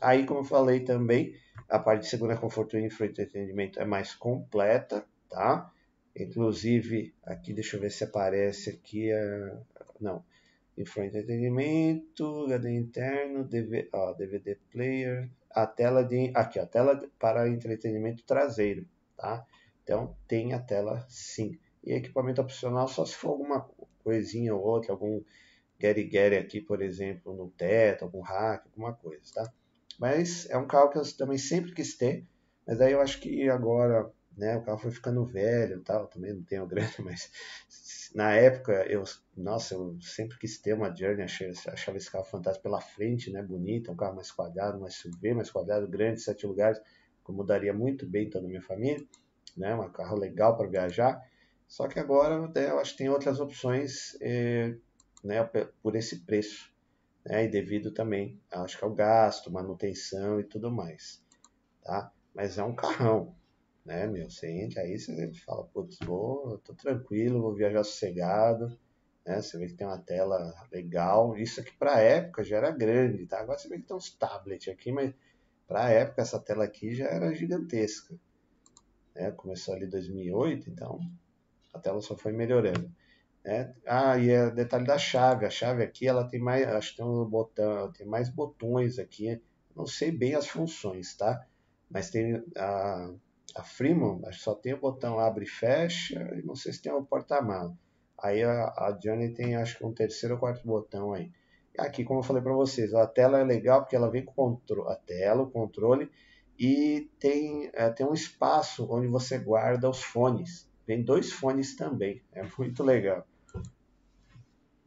Aí, 0.00 0.26
como 0.26 0.40
eu 0.40 0.44
falei 0.44 0.80
também, 0.80 1.34
a 1.68 1.78
parte 1.78 2.02
de 2.02 2.08
segurança, 2.08 2.40
conforto 2.40 2.76
e 2.76 2.84
entretenimento 2.84 3.80
é 3.80 3.84
mais 3.84 4.14
completa, 4.14 5.04
tá? 5.28 5.72
Inclusive, 6.14 7.14
aqui, 7.24 7.52
deixa 7.52 7.76
eu 7.76 7.80
ver 7.80 7.90
se 7.90 8.04
aparece 8.04 8.70
aqui, 8.70 9.10
a... 9.10 9.58
não, 10.00 10.24
entretenimento, 10.76 12.44
HD 12.44 12.76
interno, 12.76 13.44
DVD, 13.44 13.88
ó, 13.92 14.12
DVD 14.12 14.56
player, 14.70 15.30
a 15.50 15.66
tela 15.66 16.04
de, 16.04 16.30
aqui, 16.34 16.58
a 16.58 16.66
tela 16.66 17.02
para 17.18 17.48
entretenimento 17.48 18.22
traseiro, 18.24 18.86
tá? 19.16 19.46
Então, 19.82 20.16
tem 20.26 20.52
a 20.52 20.58
tela 20.60 21.04
sim. 21.08 21.58
E 21.84 21.92
equipamento 21.92 22.40
opcional 22.40 22.88
só 22.88 23.04
se 23.04 23.14
for 23.14 23.30
alguma 23.30 23.68
coisinha 24.02 24.54
ou 24.54 24.62
outra, 24.62 24.92
algum 24.92 25.22
Gary 25.78 26.36
aqui, 26.36 26.60
por 26.60 26.82
exemplo, 26.82 27.34
no 27.34 27.50
teto, 27.50 28.04
algum 28.04 28.20
hack, 28.20 28.64
alguma 28.66 28.94
coisa, 28.94 29.22
tá? 29.32 29.52
Mas 29.98 30.48
é 30.50 30.56
um 30.56 30.66
carro 30.66 30.90
que 30.90 30.98
eu 30.98 31.16
também 31.16 31.38
sempre 31.38 31.72
quis 31.72 31.96
ter, 31.96 32.26
mas 32.66 32.80
aí 32.80 32.92
eu 32.92 33.00
acho 33.00 33.20
que 33.20 33.48
agora, 33.48 34.10
né, 34.36 34.56
o 34.56 34.62
carro 34.62 34.78
foi 34.78 34.90
ficando 34.90 35.24
velho 35.24 35.80
tal, 35.82 36.06
também 36.06 36.34
não 36.34 36.42
tenho 36.42 36.66
grana, 36.68 36.90
mas 37.00 37.30
na 38.14 38.32
época 38.32 38.72
eu, 38.88 39.04
nossa, 39.36 39.74
eu 39.74 39.98
sempre 40.00 40.38
quis 40.38 40.58
ter 40.58 40.74
uma 40.74 40.94
Journey, 40.94 41.22
achei, 41.22 41.50
achava 41.66 41.96
esse 41.98 42.10
carro 42.10 42.24
fantástico 42.24 42.62
pela 42.62 42.80
frente, 42.80 43.30
né, 43.30 43.42
bonito, 43.42 43.92
um 43.92 43.96
carro 43.96 44.16
mais 44.16 44.30
quadrado, 44.30 44.80
mais 44.80 44.94
SUV, 44.94 45.34
mais 45.34 45.50
quadrado, 45.50 45.86
grande, 45.88 46.20
sete 46.20 46.46
lugares, 46.46 46.80
que 47.26 47.32
mudaria 47.32 47.72
muito 47.72 48.06
bem 48.06 48.30
toda 48.30 48.46
a 48.46 48.48
minha 48.48 48.62
família, 48.62 49.04
né, 49.56 49.74
um 49.74 49.90
carro 49.90 50.16
legal 50.16 50.56
para 50.56 50.68
viajar, 50.68 51.20
só 51.66 51.88
que 51.88 51.98
agora 51.98 52.48
né, 52.48 52.70
eu 52.70 52.78
acho 52.78 52.92
que 52.92 52.98
tem 52.98 53.08
outras 53.08 53.40
opções 53.40 54.16
eh, 54.20 54.76
né, 55.24 55.42
por 55.82 55.96
esse 55.96 56.20
preço. 56.24 56.72
Né, 57.24 57.44
e 57.44 57.48
devido 57.48 57.90
também, 57.90 58.40
acho 58.52 58.78
que 58.78 58.84
ao 58.84 58.94
gasto, 58.94 59.50
manutenção 59.50 60.38
e 60.38 60.44
tudo 60.44 60.70
mais. 60.70 61.20
Tá? 61.82 62.12
Mas 62.32 62.56
é 62.56 62.62
um 62.62 62.74
carrão, 62.74 63.34
né, 63.84 64.06
meu? 64.06 64.30
Você 64.30 64.48
entra 64.48 64.82
aí, 64.82 64.96
você 64.98 65.32
fala, 65.44 65.64
putz, 65.64 65.98
vou, 66.04 66.58
tô 66.58 66.72
tranquilo, 66.74 67.42
vou 67.42 67.54
viajar 67.54 67.82
sossegado, 67.82 68.78
né? 69.26 69.42
Você 69.42 69.58
vê 69.58 69.66
que 69.66 69.74
tem 69.74 69.86
uma 69.86 69.98
tela 69.98 70.54
legal. 70.70 71.36
Isso 71.36 71.60
aqui 71.60 71.72
para 71.76 72.00
época 72.00 72.44
já 72.44 72.58
era 72.58 72.70
grande, 72.70 73.26
tá? 73.26 73.40
Agora 73.40 73.58
você 73.58 73.68
vê 73.68 73.78
que 73.78 73.82
tem 73.82 73.96
uns 73.96 74.14
tablets 74.14 74.68
aqui, 74.68 74.92
mas 74.92 75.12
para 75.66 75.86
a 75.86 75.90
época 75.90 76.22
essa 76.22 76.38
tela 76.38 76.64
aqui 76.64 76.94
já 76.94 77.06
era 77.06 77.34
gigantesca. 77.34 78.14
Né? 79.14 79.30
Começou 79.32 79.74
ali 79.74 79.86
em 79.86 79.90
2008, 79.90 80.70
então 80.70 80.98
a 81.72 81.78
tela 81.78 82.00
só 82.00 82.16
foi 82.16 82.32
melhorando. 82.32 82.90
É, 83.44 83.72
ah, 83.86 84.18
e 84.18 84.30
é 84.30 84.50
detalhe 84.50 84.84
da 84.84 84.98
chave. 84.98 85.46
A 85.46 85.50
chave 85.50 85.82
aqui 85.82 86.06
ela 86.08 86.28
tem 86.28 86.40
mais, 86.40 86.66
acho 86.66 86.90
que 86.90 86.96
tem 86.96 87.06
um 87.06 87.24
botão, 87.24 87.92
tem 87.92 88.06
mais 88.06 88.28
botões 88.28 88.98
aqui. 88.98 89.40
Não 89.74 89.86
sei 89.86 90.10
bem 90.10 90.34
as 90.34 90.48
funções, 90.48 91.14
tá? 91.16 91.46
Mas 91.88 92.10
tem 92.10 92.42
a, 92.56 93.12
a 93.54 93.62
Freeman, 93.62 94.20
acho 94.26 94.38
que 94.38 94.44
só 94.44 94.54
tem 94.54 94.74
o 94.74 94.80
botão 94.80 95.18
abre 95.18 95.44
e 95.44 95.48
fecha, 95.48 96.18
e 96.36 96.42
não 96.42 96.56
sei 96.56 96.72
se 96.72 96.82
tem 96.82 96.92
o 96.92 97.04
porta-mala. 97.04 97.76
Aí 98.18 98.42
a, 98.42 98.64
a 98.76 98.98
Johnny 99.00 99.32
tem 99.32 99.54
acho 99.54 99.78
que 99.78 99.84
um 99.84 99.92
terceiro 99.92 100.34
ou 100.34 100.40
quarto 100.40 100.66
botão 100.66 101.12
aí. 101.12 101.30
Aqui, 101.78 102.04
como 102.04 102.20
eu 102.20 102.24
falei 102.24 102.42
para 102.42 102.52
vocês, 102.52 102.94
a 102.94 103.06
tela 103.06 103.38
é 103.38 103.44
legal 103.44 103.80
porque 103.80 103.96
ela 103.96 104.10
vem 104.10 104.24
com 104.24 104.58
a 104.86 104.94
tela, 104.94 105.42
o 105.42 105.50
controle 105.50 106.10
e 106.58 107.10
tem, 107.18 107.70
é, 107.74 107.90
tem 107.90 108.06
um 108.06 108.14
espaço 108.14 108.86
onde 108.90 109.06
você 109.06 109.38
guarda 109.38 109.88
os 109.88 110.02
fones. 110.02 110.68
Vem 110.86 111.02
dois 111.02 111.32
fones 111.32 111.76
também, 111.76 112.22
é 112.32 112.42
muito 112.58 112.82
legal. 112.82 113.26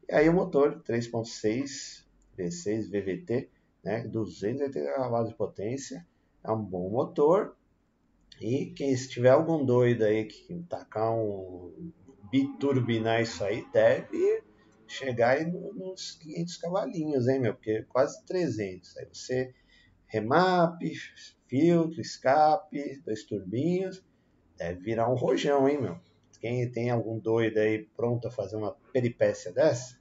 E 0.07 0.13
aí 0.13 0.27
o 0.27 0.33
motor 0.33 0.81
3.6 0.81 2.03
V6 2.37 2.89
VVT, 2.89 3.49
né, 3.83 4.07
280 4.07 4.93
cavalos 4.93 5.29
de 5.29 5.35
potência, 5.35 6.05
é 6.43 6.51
um 6.51 6.63
bom 6.63 6.89
motor. 6.89 7.55
E 8.41 8.67
quem 8.67 8.91
estiver 8.91 9.31
algum 9.31 9.63
doido 9.63 10.03
aí 10.03 10.25
que 10.25 10.63
tacar 10.69 11.11
um 11.13 11.91
biturbinar 12.31 13.21
isso 13.21 13.43
aí, 13.43 13.65
deve 13.73 14.43
chegar 14.91 15.37
aí 15.37 15.45
nos 15.45 16.11
500 16.21 16.57
cavalinhos, 16.57 17.27
hein, 17.27 17.39
meu? 17.39 17.53
Porque 17.53 17.71
é 17.71 17.83
quase 17.83 18.23
300. 18.25 18.97
Aí 18.97 19.07
você 19.11 19.53
remap, 20.07 20.81
filtro, 21.47 22.01
escape, 22.01 23.01
dois 23.05 23.23
turbinhos, 23.23 24.03
deve 24.57 24.81
virar 24.81 25.09
um 25.09 25.15
rojão, 25.15 25.67
hein, 25.69 25.81
meu? 25.81 25.99
Quem 26.39 26.69
tem 26.71 26.89
algum 26.89 27.19
doido 27.19 27.57
aí 27.57 27.85
pronto 27.95 28.27
a 28.27 28.31
fazer 28.31 28.55
uma 28.55 28.71
peripécia 28.93 29.51
dessa, 29.51 29.99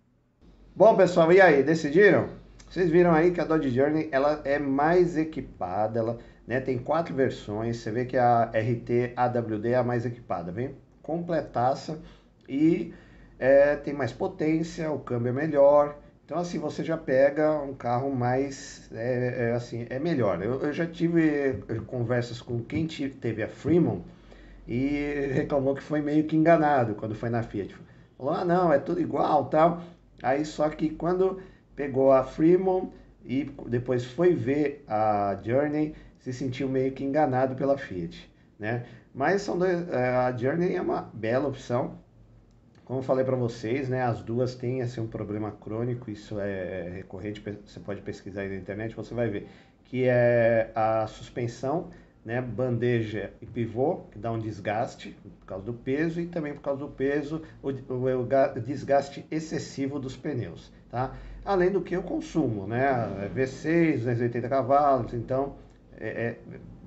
Bom, 0.78 0.94
pessoal, 0.96 1.32
e 1.32 1.40
aí, 1.40 1.64
decidiram? 1.64 2.28
Vocês 2.70 2.88
viram 2.88 3.12
aí 3.12 3.32
que 3.32 3.40
a 3.40 3.44
Dodge 3.44 3.68
Journey 3.68 4.08
ela 4.12 4.40
é 4.44 4.60
mais 4.60 5.16
equipada, 5.16 5.98
ela 5.98 6.18
né, 6.46 6.60
tem 6.60 6.78
quatro 6.78 7.12
versões. 7.12 7.78
Você 7.78 7.90
vê 7.90 8.04
que 8.04 8.16
a 8.16 8.44
RT 8.44 9.14
AWD 9.16 9.70
é 9.70 9.74
a 9.74 9.82
mais 9.82 10.06
equipada, 10.06 10.52
vem 10.52 10.76
completaça 11.02 11.98
e 12.48 12.94
é, 13.38 13.76
tem 13.76 13.94
mais 13.94 14.12
potência, 14.12 14.90
o 14.90 14.98
câmbio 14.98 15.30
é 15.30 15.32
melhor. 15.32 15.98
Então 16.24 16.38
assim 16.38 16.58
você 16.58 16.84
já 16.84 16.96
pega 16.96 17.58
um 17.62 17.72
carro 17.72 18.14
mais 18.14 18.90
é, 18.92 19.48
é 19.48 19.52
assim 19.52 19.86
é 19.88 19.98
melhor. 19.98 20.42
Eu, 20.42 20.60
eu, 20.60 20.72
já 20.72 20.86
tive 20.86 21.54
conversas 21.86 22.42
com 22.42 22.62
quem 22.62 22.86
teve 22.86 23.42
a 23.42 23.48
Fremont 23.48 24.02
e 24.66 25.30
reclamou 25.32 25.74
que 25.74 25.82
foi 25.82 26.02
meio 26.02 26.24
que 26.24 26.36
enganado 26.36 26.94
quando 26.94 27.14
foi 27.14 27.30
na 27.30 27.42
Fiat. 27.42 27.74
Falou, 28.18 28.34
ah 28.34 28.44
não, 28.44 28.72
é 28.72 28.78
tudo 28.78 29.00
igual, 29.00 29.46
tal. 29.46 29.82
Aí 30.22 30.44
só 30.44 30.68
que 30.68 30.90
quando 30.90 31.40
pegou 31.74 32.12
a 32.12 32.24
Fremont 32.24 32.92
e 33.24 33.44
depois 33.66 34.04
foi 34.04 34.34
ver 34.34 34.84
a 34.86 35.38
Journey, 35.42 35.94
se 36.18 36.32
sentiu 36.32 36.68
meio 36.68 36.92
que 36.92 37.04
enganado 37.04 37.54
pela 37.54 37.78
Fiat, 37.78 38.30
né? 38.58 38.84
Mas 39.14 39.42
são 39.42 39.58
dois, 39.58 39.88
é, 39.88 40.08
a 40.08 40.36
Journey 40.36 40.74
é 40.74 40.82
uma 40.82 41.08
bela 41.14 41.48
opção. 41.48 41.98
Como 42.88 43.00
eu 43.00 43.02
falei 43.02 43.22
para 43.22 43.36
vocês, 43.36 43.86
né, 43.90 44.02
as 44.02 44.22
duas 44.22 44.54
têm 44.54 44.80
assim, 44.80 44.98
um 44.98 45.06
problema 45.06 45.52
crônico, 45.52 46.10
isso 46.10 46.40
é 46.40 46.88
recorrente, 46.88 47.44
você 47.66 47.78
pode 47.78 48.00
pesquisar 48.00 48.40
aí 48.40 48.48
na 48.48 48.56
internet, 48.56 48.96
você 48.96 49.12
vai 49.12 49.28
ver 49.28 49.46
que 49.84 50.04
é 50.06 50.70
a 50.74 51.06
suspensão 51.06 51.90
né, 52.24 52.40
bandeja 52.40 53.30
e 53.42 53.46
pivô, 53.46 54.04
que 54.10 54.18
dá 54.18 54.32
um 54.32 54.38
desgaste 54.38 55.14
por 55.38 55.46
causa 55.46 55.66
do 55.66 55.74
peso 55.74 56.18
e 56.18 56.28
também 56.28 56.54
por 56.54 56.62
causa 56.62 56.80
do 56.80 56.88
peso, 56.88 57.42
o, 57.62 57.68
o, 57.68 58.22
o 58.22 58.60
desgaste 58.60 59.26
excessivo 59.30 59.98
dos 59.98 60.16
pneus, 60.16 60.72
tá? 60.90 61.14
Além 61.44 61.70
do 61.70 61.82
que 61.82 61.94
o 61.94 62.02
consumo, 62.02 62.66
né, 62.66 63.30
V6, 63.34 63.98
280 63.98 64.48
cavalos, 64.48 65.12
então 65.12 65.56
é, 66.00 66.08
é, 66.08 66.38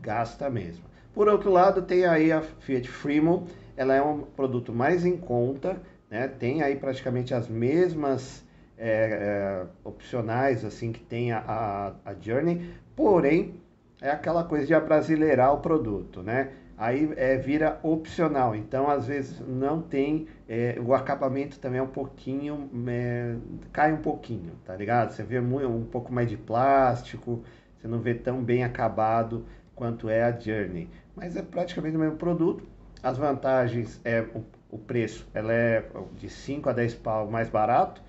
gasta 0.02 0.50
mesmo. 0.50 0.84
Por 1.14 1.28
outro 1.28 1.52
lado, 1.52 1.84
tem 1.84 2.06
aí 2.06 2.32
a 2.32 2.42
Fiat 2.42 2.90
Freemo, 2.90 3.46
ela 3.78 3.94
é 3.94 4.02
um 4.02 4.22
produto 4.22 4.74
mais 4.74 5.06
em 5.06 5.16
conta, 5.16 5.80
né, 6.12 6.28
tem 6.28 6.62
aí 6.62 6.76
praticamente 6.76 7.34
as 7.34 7.47
mesmas 7.47 8.45
é, 8.78 9.63
é, 9.63 9.65
opcionais 9.86 10.65
assim 10.65 10.91
que 10.91 11.00
tem 11.00 11.32
a, 11.32 11.39
a, 11.39 12.12
a 12.12 12.13
Journey, 12.19 12.76
porém 12.95 13.56
é 14.02 14.10
aquela 14.10 14.43
coisa 14.43 14.65
de 14.65 14.74
abrasileirar 14.74 15.54
o 15.54 15.60
produto, 15.60 16.21
né? 16.21 16.52
Aí 16.78 17.13
é, 17.15 17.38
vira 17.38 17.80
opcional, 17.84 18.56
então 18.56 18.89
às 18.89 19.06
vezes 19.06 19.39
não 19.47 19.80
tem, 19.84 20.28
é, 20.50 20.82
o 20.84 20.95
acabamento 20.95 21.60
também 21.60 21.80
é 21.80 21.84
um 21.84 21.88
pouquinho, 21.88 22.67
é, 22.88 23.36
cai 23.71 23.93
um 23.93 24.02
pouquinho, 24.02 24.54
tá 24.65 24.76
ligado? 24.76 25.12
Você 25.12 25.21
vê 25.21 25.39
muito, 25.39 25.67
um 25.67 25.86
pouco 25.86 26.12
mais 26.12 26.28
de 26.28 26.38
plástico, 26.38 27.43
você 27.78 27.88
não 27.88 28.00
vê 28.00 28.15
tão 28.15 28.43
bem 28.43 28.63
acabado 28.63 29.45
quanto 29.76 30.10
é 30.10 30.24
a 30.24 30.32
Journey, 30.32 30.89
mas 31.15 31.36
é 31.36 31.43
praticamente 31.43 31.95
o 31.95 32.00
mesmo 32.00 32.17
produto. 32.17 32.67
As 33.04 33.15
vantagens 33.15 34.02
é 34.04 34.26
o, 34.71 34.77
preço, 34.77 35.27
ela 35.34 35.53
é 35.53 35.86
de 36.17 36.29
5 36.29 36.69
a 36.69 36.73
10 36.73 36.95
pau 36.95 37.29
mais 37.29 37.49
barato, 37.49 38.01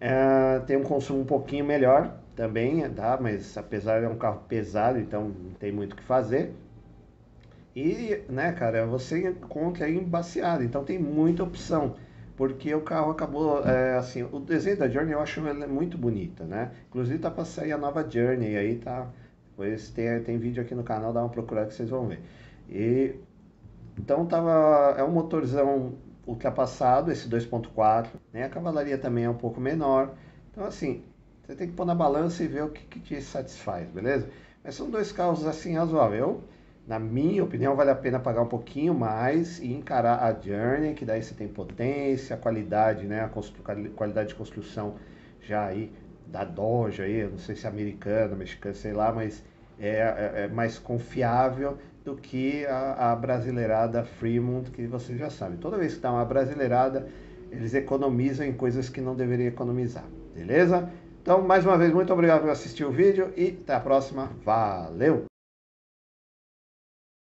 é, 0.00 0.60
tem 0.66 0.76
um 0.76 0.82
consumo 0.82 1.20
um 1.20 1.24
pouquinho 1.24 1.64
melhor, 1.64 2.14
também, 2.34 2.88
tá? 2.90 3.18
Mas 3.20 3.56
apesar 3.56 4.00
de 4.00 4.06
é 4.06 4.08
um 4.08 4.16
carro 4.16 4.42
pesado, 4.48 4.98
então 4.98 5.28
não 5.28 5.52
tem 5.52 5.72
muito 5.72 5.92
o 5.92 5.96
que 5.96 6.02
fazer. 6.02 6.54
E, 7.74 8.22
né, 8.28 8.52
cara, 8.52 8.86
você 8.86 9.28
encontra 9.28 9.86
aí 9.86 9.96
embaciado, 9.96 10.62
então 10.62 10.84
tem 10.84 10.98
muita 10.98 11.42
opção. 11.42 11.96
Porque 12.36 12.74
o 12.74 12.80
carro 12.80 13.10
acabou, 13.12 13.64
é, 13.64 13.96
assim, 13.96 14.22
o 14.24 14.40
desenho 14.40 14.76
da 14.76 14.88
Journey 14.88 15.12
eu 15.12 15.20
acho 15.20 15.40
muito 15.68 15.96
bonita, 15.96 16.44
né? 16.44 16.72
Inclusive 16.88 17.18
tá 17.18 17.30
para 17.30 17.44
sair 17.44 17.72
a 17.72 17.78
nova 17.78 18.08
Journey 18.08 18.56
aí, 18.56 18.76
tá? 18.76 19.08
Depois 19.50 19.90
tem, 19.90 20.20
tem 20.22 20.38
vídeo 20.38 20.62
aqui 20.62 20.74
no 20.74 20.82
canal, 20.82 21.12
dá 21.12 21.20
uma 21.20 21.28
procurada 21.28 21.68
que 21.68 21.74
vocês 21.74 21.88
vão 21.88 22.08
ver. 22.08 22.20
E, 22.68 23.14
então 23.98 24.26
tava, 24.26 24.94
é 24.98 25.04
um 25.04 25.10
motorzão 25.10 25.94
ultrapassado, 26.26 27.10
esse 27.12 27.28
2.4, 27.28 28.08
né? 28.32 28.44
A 28.44 28.48
cavalaria 28.48 28.98
também 28.98 29.24
é 29.24 29.30
um 29.30 29.36
pouco 29.36 29.60
menor. 29.60 30.14
Então, 30.50 30.64
assim, 30.64 31.02
você 31.42 31.54
tem 31.54 31.68
que 31.68 31.74
pôr 31.74 31.84
na 31.84 31.94
balança 31.94 32.42
e 32.42 32.48
ver 32.48 32.64
o 32.64 32.70
que, 32.70 32.84
que 32.86 33.00
te 33.00 33.20
satisfaz, 33.20 33.88
beleza? 33.90 34.28
Mas 34.62 34.74
são 34.74 34.90
dois 34.90 35.12
carros 35.12 35.46
assim 35.46 35.74
razoáveis. 35.74 36.36
Na 36.86 36.98
minha 36.98 37.42
opinião, 37.42 37.74
vale 37.74 37.90
a 37.90 37.94
pena 37.94 38.18
pagar 38.18 38.42
um 38.42 38.48
pouquinho 38.48 38.94
mais 38.94 39.58
e 39.58 39.72
encarar 39.72 40.22
a 40.22 40.32
Journey, 40.32 40.94
que 40.94 41.04
daí 41.04 41.22
você 41.22 41.34
tem 41.34 41.48
potência, 41.48 42.36
qualidade, 42.36 43.06
né? 43.06 43.20
A 43.22 43.30
qualidade 43.94 44.30
de 44.30 44.34
construção 44.34 44.96
já 45.40 45.64
aí 45.66 45.92
da 46.26 46.44
Dodge 46.44 47.02
aí, 47.02 47.26
não 47.26 47.38
sei 47.38 47.54
se 47.56 47.66
é 47.66 47.68
americana, 47.68 48.34
mexicana, 48.34 48.74
sei 48.74 48.92
lá, 48.92 49.12
mas 49.12 49.42
é, 49.78 49.88
é, 49.88 50.32
é 50.44 50.48
mais 50.48 50.78
confiável 50.78 51.78
do 52.04 52.14
que 52.16 52.66
a, 52.66 53.12
a, 53.12 53.16
brasileirada 53.16 54.04
Fremont, 54.04 54.70
que 54.70 54.86
você 54.86 55.16
já 55.16 55.30
sabe. 55.30 55.56
Toda 55.56 55.78
vez 55.78 55.94
que 55.94 56.00
dá 56.00 56.12
uma 56.12 56.24
brasileirada, 56.24 57.08
eles 57.50 57.72
economizam 57.74 58.46
em 58.46 58.52
coisas 58.52 58.88
que 58.88 59.00
não 59.00 59.14
deveriam 59.14 59.48
economizar, 59.48 60.04
beleza? 60.34 60.90
Então, 61.22 61.40
mais 61.40 61.64
uma 61.64 61.78
vez, 61.78 61.92
muito 61.92 62.12
obrigado 62.12 62.42
por 62.42 62.50
assistir 62.50 62.84
o 62.84 62.92
vídeo 62.92 63.32
e 63.36 63.58
até 63.62 63.74
a 63.74 63.80
próxima. 63.80 64.30
Valeu! 64.44 65.24